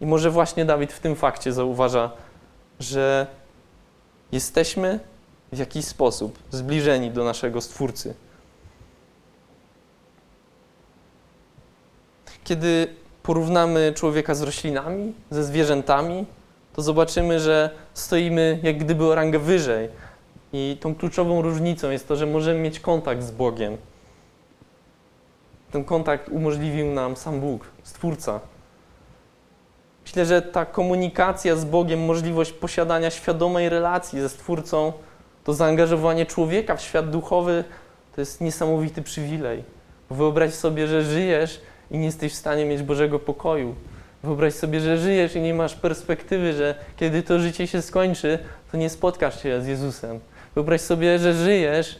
I 0.00 0.06
może 0.06 0.30
właśnie 0.30 0.64
Dawid 0.64 0.92
w 0.92 1.00
tym 1.00 1.16
fakcie 1.16 1.52
zauważa, 1.52 2.10
że 2.80 3.26
jesteśmy 4.32 5.00
w 5.52 5.58
jakiś 5.58 5.84
sposób 5.84 6.38
zbliżeni 6.50 7.10
do 7.10 7.24
naszego 7.24 7.60
Stwórcy. 7.60 8.14
Kiedy 12.44 12.94
porównamy 13.22 13.92
człowieka 13.96 14.34
z 14.34 14.42
roślinami, 14.42 15.12
ze 15.30 15.44
zwierzętami, 15.44 16.26
to 16.72 16.82
zobaczymy, 16.82 17.40
że 17.40 17.70
stoimy 17.94 18.60
jak 18.62 18.78
gdyby 18.78 19.04
o 19.04 19.14
rangę 19.14 19.38
wyżej. 19.38 19.88
I 20.52 20.76
tą 20.80 20.94
kluczową 20.94 21.42
różnicą 21.42 21.90
jest 21.90 22.08
to, 22.08 22.16
że 22.16 22.26
możemy 22.26 22.60
mieć 22.60 22.80
kontakt 22.80 23.22
z 23.22 23.30
Bogiem. 23.30 23.76
Ten 25.70 25.84
kontakt 25.84 26.28
umożliwił 26.28 26.86
nam 26.86 27.16
sam 27.16 27.40
Bóg, 27.40 27.66
Stwórca. 27.82 28.40
Myślę, 30.10 30.26
że 30.26 30.42
ta 30.42 30.66
komunikacja 30.66 31.56
z 31.56 31.64
Bogiem, 31.64 32.04
możliwość 32.04 32.52
posiadania 32.52 33.10
świadomej 33.10 33.68
relacji 33.68 34.20
ze 34.20 34.28
Stwórcą, 34.28 34.92
to 35.44 35.54
zaangażowanie 35.54 36.26
człowieka 36.26 36.76
w 36.76 36.82
świat 36.82 37.10
duchowy, 37.10 37.64
to 38.14 38.20
jest 38.20 38.40
niesamowity 38.40 39.02
przywilej. 39.02 39.64
Wyobraź 40.10 40.54
sobie, 40.54 40.86
że 40.86 41.02
żyjesz 41.02 41.60
i 41.90 41.98
nie 41.98 42.04
jesteś 42.04 42.32
w 42.32 42.36
stanie 42.36 42.64
mieć 42.64 42.82
Bożego 42.82 43.18
pokoju. 43.18 43.74
Wyobraź 44.22 44.54
sobie, 44.54 44.80
że 44.80 44.98
żyjesz 44.98 45.36
i 45.36 45.40
nie 45.40 45.54
masz 45.54 45.74
perspektywy, 45.74 46.52
że 46.52 46.74
kiedy 46.96 47.22
to 47.22 47.38
życie 47.38 47.66
się 47.66 47.82
skończy, 47.82 48.38
to 48.72 48.76
nie 48.76 48.90
spotkasz 48.90 49.42
się 49.42 49.62
z 49.62 49.66
Jezusem. 49.66 50.20
Wyobraź 50.54 50.80
sobie, 50.80 51.18
że 51.18 51.34
żyjesz 51.34 51.98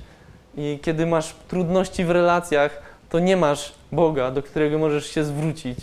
i 0.56 0.78
kiedy 0.82 1.06
masz 1.06 1.34
trudności 1.48 2.04
w 2.04 2.10
relacjach, 2.10 2.82
to 3.10 3.18
nie 3.18 3.36
masz 3.36 3.72
Boga, 3.92 4.30
do 4.30 4.42
którego 4.42 4.78
możesz 4.78 5.06
się 5.06 5.24
zwrócić. 5.24 5.78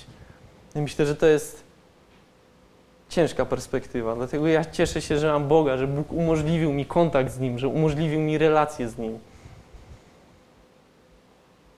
I 0.75 0.81
myślę, 0.81 1.05
że 1.05 1.15
to 1.15 1.25
jest 1.25 1.66
ciężka 3.09 3.45
perspektywa. 3.45 4.15
Dlatego 4.15 4.47
ja 4.47 4.65
cieszę 4.65 5.01
się, 5.01 5.17
że 5.17 5.31
mam 5.31 5.47
Boga, 5.47 5.77
że 5.77 5.87
Bóg 5.87 6.11
umożliwił 6.11 6.73
mi 6.73 6.85
kontakt 6.85 7.31
z 7.31 7.39
Nim, 7.39 7.59
że 7.59 7.67
umożliwił 7.67 8.19
mi 8.19 8.37
relację 8.37 8.89
z 8.89 8.97
Nim. 8.97 9.19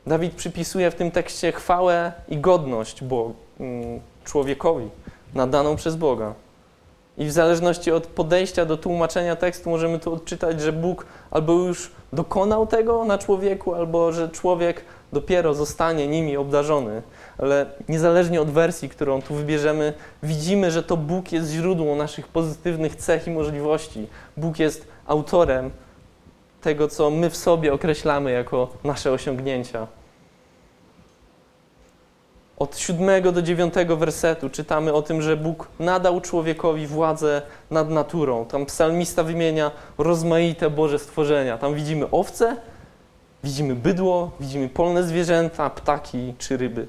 Dawid 0.08 0.34
przypisuje 0.34 0.92
w 0.92 0.96
tym 0.96 1.12
tekście 1.12 1.52
chwałę 1.52 2.12
i 2.28 2.38
godność 2.38 3.04
Bogu, 3.04 3.34
mm, 3.60 4.00
człowiekowi, 4.24 4.90
nadaną 5.34 5.76
przez 5.76 5.96
Boga. 5.96 6.34
I 7.20 7.26
w 7.26 7.32
zależności 7.32 7.92
od 7.92 8.08
podejścia 8.08 8.66
do 8.66 8.78
tłumaczenia 8.78 9.36
tekstu 9.36 9.70
możemy 9.70 10.00
tu 10.00 10.14
odczytać, 10.14 10.62
że 10.62 10.74
Bóg 10.74 11.06
albo 11.32 11.54
już 11.54 11.92
dokonał 12.14 12.68
tego 12.68 13.06
na 13.06 13.18
człowieku, 13.18 13.76
albo 13.76 14.12
że 14.12 14.30
człowiek 14.30 14.82
dopiero 15.14 15.54
zostanie 15.54 16.08
nimi 16.08 16.38
obdarzony. 16.38 17.02
Ale 17.38 17.66
niezależnie 17.90 18.42
od 18.42 18.50
wersji, 18.50 18.90
którą 18.90 19.22
tu 19.22 19.34
wybierzemy, 19.34 19.94
widzimy, 20.24 20.72
że 20.72 20.84
to 20.84 20.98
Bóg 20.98 21.32
jest 21.32 21.52
źródłem 21.52 21.98
naszych 21.98 22.28
pozytywnych 22.28 22.96
cech 22.96 23.28
i 23.28 23.32
możliwości. 23.32 24.08
Bóg 24.38 24.60
jest 24.60 24.88
autorem 25.08 25.72
tego, 26.62 26.88
co 26.88 27.10
my 27.10 27.30
w 27.30 27.38
sobie 27.38 27.74
określamy 27.74 28.32
jako 28.32 28.68
nasze 28.84 29.12
osiągnięcia. 29.12 29.88
Od 32.60 32.78
siódmego 32.78 33.32
do 33.32 33.42
dziewiątego 33.42 33.98
wersetu 33.98 34.50
czytamy 34.50 34.94
o 34.94 35.02
tym, 35.02 35.22
że 35.22 35.38
Bóg 35.38 35.68
nadał 35.80 36.22
człowiekowi 36.22 36.88
władzę 36.88 37.42
nad 37.72 37.90
naturą. 37.90 38.46
Tam 38.46 38.66
psalmista 38.66 39.24
wymienia 39.24 39.72
rozmaite 39.98 40.70
Boże 40.70 41.00
stworzenia. 41.00 41.58
Tam 41.58 41.74
widzimy 41.76 42.12
owce, 42.12 42.58
widzimy 43.44 43.76
bydło, 43.76 44.32
widzimy 44.40 44.70
polne 44.70 45.04
zwierzęta, 45.04 45.70
ptaki 45.70 46.34
czy 46.38 46.58
ryby. 46.58 46.88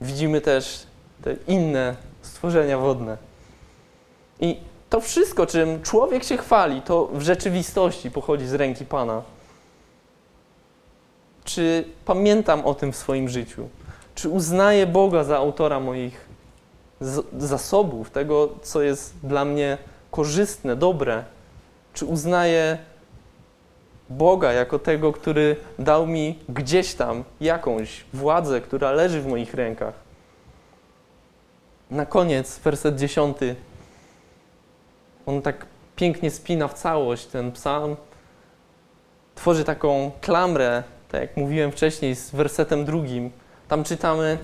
Widzimy 0.00 0.40
też 0.40 0.86
te 1.22 1.36
inne 1.46 1.96
stworzenia 2.22 2.78
wodne. 2.78 3.16
I 4.40 4.60
to 4.90 5.00
wszystko, 5.00 5.46
czym 5.46 5.82
człowiek 5.82 6.24
się 6.24 6.36
chwali, 6.36 6.82
to 6.82 7.08
w 7.12 7.22
rzeczywistości 7.22 8.10
pochodzi 8.10 8.46
z 8.46 8.54
ręki 8.54 8.84
Pana. 8.84 9.22
Czy 11.44 11.84
pamiętam 12.04 12.64
o 12.64 12.74
tym 12.74 12.92
w 12.92 12.96
swoim 12.96 13.28
życiu? 13.28 13.68
Czy 14.14 14.28
uznaję 14.28 14.86
Boga 14.86 15.24
za 15.24 15.36
autora 15.36 15.80
moich 15.80 16.28
zasobów, 17.38 18.10
tego, 18.10 18.48
co 18.62 18.82
jest 18.82 19.14
dla 19.22 19.44
mnie 19.44 19.78
korzystne, 20.10 20.76
dobre? 20.76 21.24
Czy 21.94 22.06
uznaję 22.06 22.78
Boga 24.10 24.52
jako 24.52 24.78
tego, 24.78 25.12
który 25.12 25.56
dał 25.78 26.06
mi 26.06 26.38
gdzieś 26.48 26.94
tam 26.94 27.24
jakąś 27.40 28.04
władzę, 28.12 28.60
która 28.60 28.92
leży 28.92 29.20
w 29.20 29.26
moich 29.26 29.54
rękach? 29.54 29.94
Na 31.90 32.06
koniec, 32.06 32.58
werset 32.58 32.96
dziesiąty. 32.96 33.56
On 35.26 35.42
tak 35.42 35.66
pięknie 35.96 36.30
spina 36.30 36.68
w 36.68 36.74
całość 36.74 37.26
ten 37.26 37.52
psalm. 37.52 37.96
Tworzy 39.34 39.64
taką 39.64 40.10
klamrę, 40.20 40.82
tak 41.08 41.20
jak 41.20 41.36
mówiłem 41.36 41.72
wcześniej, 41.72 42.16
z 42.16 42.30
wersetem 42.30 42.84
drugim 42.84 43.30
tam 43.68 43.84
czytamy: 43.84 44.38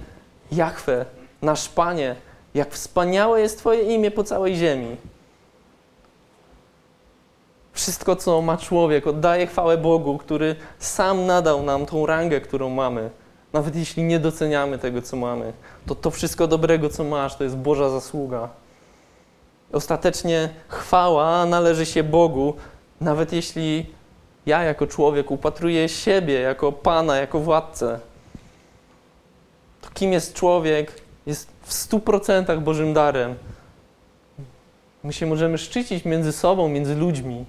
Jachwę, 0.52 1.04
nasz 1.42 1.68
Panie, 1.68 2.16
jak 2.54 2.72
wspaniałe 2.72 3.40
jest 3.40 3.58
Twoje 3.58 3.94
imię 3.94 4.10
po 4.10 4.24
całej 4.24 4.56
ziemi. 4.56 4.96
Wszystko, 7.72 8.16
co 8.16 8.42
ma 8.42 8.56
człowiek, 8.56 9.06
oddaje 9.06 9.46
chwałę 9.46 9.78
Bogu, 9.78 10.18
który 10.18 10.56
sam 10.78 11.26
nadał 11.26 11.62
nam 11.62 11.86
tą 11.86 12.06
rangę, 12.06 12.40
którą 12.40 12.70
mamy. 12.70 13.10
Nawet 13.52 13.76
jeśli 13.76 14.02
nie 14.02 14.18
doceniamy 14.18 14.78
tego, 14.78 15.02
co 15.02 15.16
mamy, 15.16 15.52
to 15.86 15.94
to 15.94 16.10
wszystko 16.10 16.46
dobrego, 16.46 16.88
co 16.88 17.04
masz, 17.04 17.36
to 17.36 17.44
jest 17.44 17.56
Boża 17.56 17.90
zasługa. 17.90 18.48
Ostatecznie 19.72 20.48
chwała 20.68 21.46
należy 21.46 21.86
się 21.86 22.02
Bogu, 22.02 22.54
nawet 23.00 23.32
jeśli 23.32 23.86
ja 24.46 24.62
jako 24.62 24.86
człowiek 24.86 25.30
upatruję 25.30 25.88
siebie 25.88 26.40
jako 26.40 26.72
Pana, 26.72 27.16
jako 27.16 27.38
władcę 27.38 28.00
to 29.80 29.90
kim 29.94 30.12
jest 30.12 30.34
człowiek, 30.34 30.92
jest 31.26 31.48
w 31.62 31.72
stu 31.72 32.00
procentach 32.00 32.60
Bożym 32.60 32.94
darem. 32.94 33.34
My 35.04 35.12
się 35.12 35.26
możemy 35.26 35.58
szczycić 35.58 36.04
między 36.04 36.32
sobą, 36.32 36.68
między 36.68 36.94
ludźmi, 36.94 37.44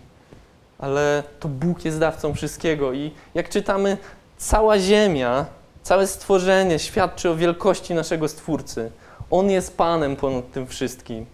ale 0.80 1.24
to 1.40 1.48
Bóg 1.48 1.86
jest 1.86 2.00
dawcą 2.00 2.34
wszystkiego. 2.34 2.94
I 2.94 3.12
jak 3.34 3.50
czytamy, 3.50 3.98
cała 4.38 4.80
ziemia, 4.80 5.46
całe 5.84 6.08
stworzenie 6.08 6.80
świadczy 6.80 7.30
o 7.30 7.36
wielkości 7.36 7.94
naszego 7.94 8.28
Stwórcy. 8.28 8.92
On 9.32 9.50
jest 9.50 9.78
Panem 9.78 10.16
ponad 10.16 10.52
tym 10.52 10.68
wszystkim. 10.68 11.26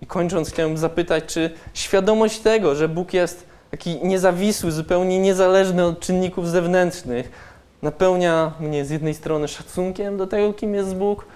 I 0.00 0.06
kończąc, 0.06 0.50
chciałem 0.50 0.76
zapytać, 0.76 1.24
czy 1.24 1.50
świadomość 1.74 2.38
tego, 2.38 2.74
że 2.74 2.88
Bóg 2.88 3.14
jest 3.14 3.46
taki 3.70 4.04
niezawisły, 4.04 4.72
zupełnie 4.72 5.18
niezależny 5.18 5.84
od 5.84 6.00
czynników 6.00 6.48
zewnętrznych, 6.48 7.30
napełnia 7.82 8.52
mnie 8.60 8.84
z 8.84 8.90
jednej 8.90 9.14
strony 9.14 9.48
szacunkiem 9.48 10.16
do 10.16 10.26
tego, 10.26 10.52
kim 10.52 10.74
jest 10.74 10.96
Bóg, 10.96 11.26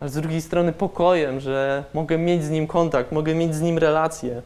ale 0.00 0.10
z 0.10 0.14
drugiej 0.14 0.42
strony 0.42 0.72
pokojem, 0.72 1.40
że 1.40 1.84
mogę 1.94 2.18
mieć 2.18 2.44
z 2.44 2.50
Nim 2.50 2.66
kontakt, 2.66 3.12
mogę 3.12 3.34
mieć 3.34 3.54
z 3.54 3.60
Nim 3.60 3.78
relacje. 3.78 4.42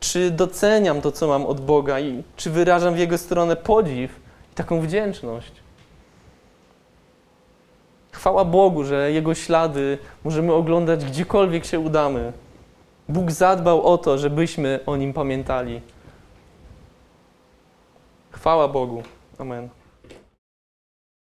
Czy 0.00 0.30
doceniam 0.30 1.00
to, 1.00 1.12
co 1.12 1.28
mam 1.28 1.46
od 1.46 1.60
Boga 1.60 2.00
i 2.00 2.22
czy 2.36 2.50
wyrażam 2.50 2.94
w 2.94 2.98
Jego 2.98 3.18
stronę 3.18 3.56
podziw 3.56 4.20
i 4.52 4.54
taką 4.54 4.80
wdzięczność? 4.80 5.52
Chwała 8.12 8.44
Bogu, 8.44 8.84
że 8.84 9.12
Jego 9.12 9.34
ślady 9.34 9.98
możemy 10.24 10.52
oglądać 10.52 11.04
gdziekolwiek 11.04 11.64
się 11.64 11.80
udamy. 11.80 12.32
Bóg 13.08 13.30
zadbał 13.30 13.82
o 13.82 13.98
to, 13.98 14.18
żebyśmy 14.18 14.80
o 14.86 14.96
Nim 14.96 15.12
pamiętali. 15.12 15.80
Chwała 18.30 18.68
Bogu. 18.68 19.02
Amen. 19.38 19.79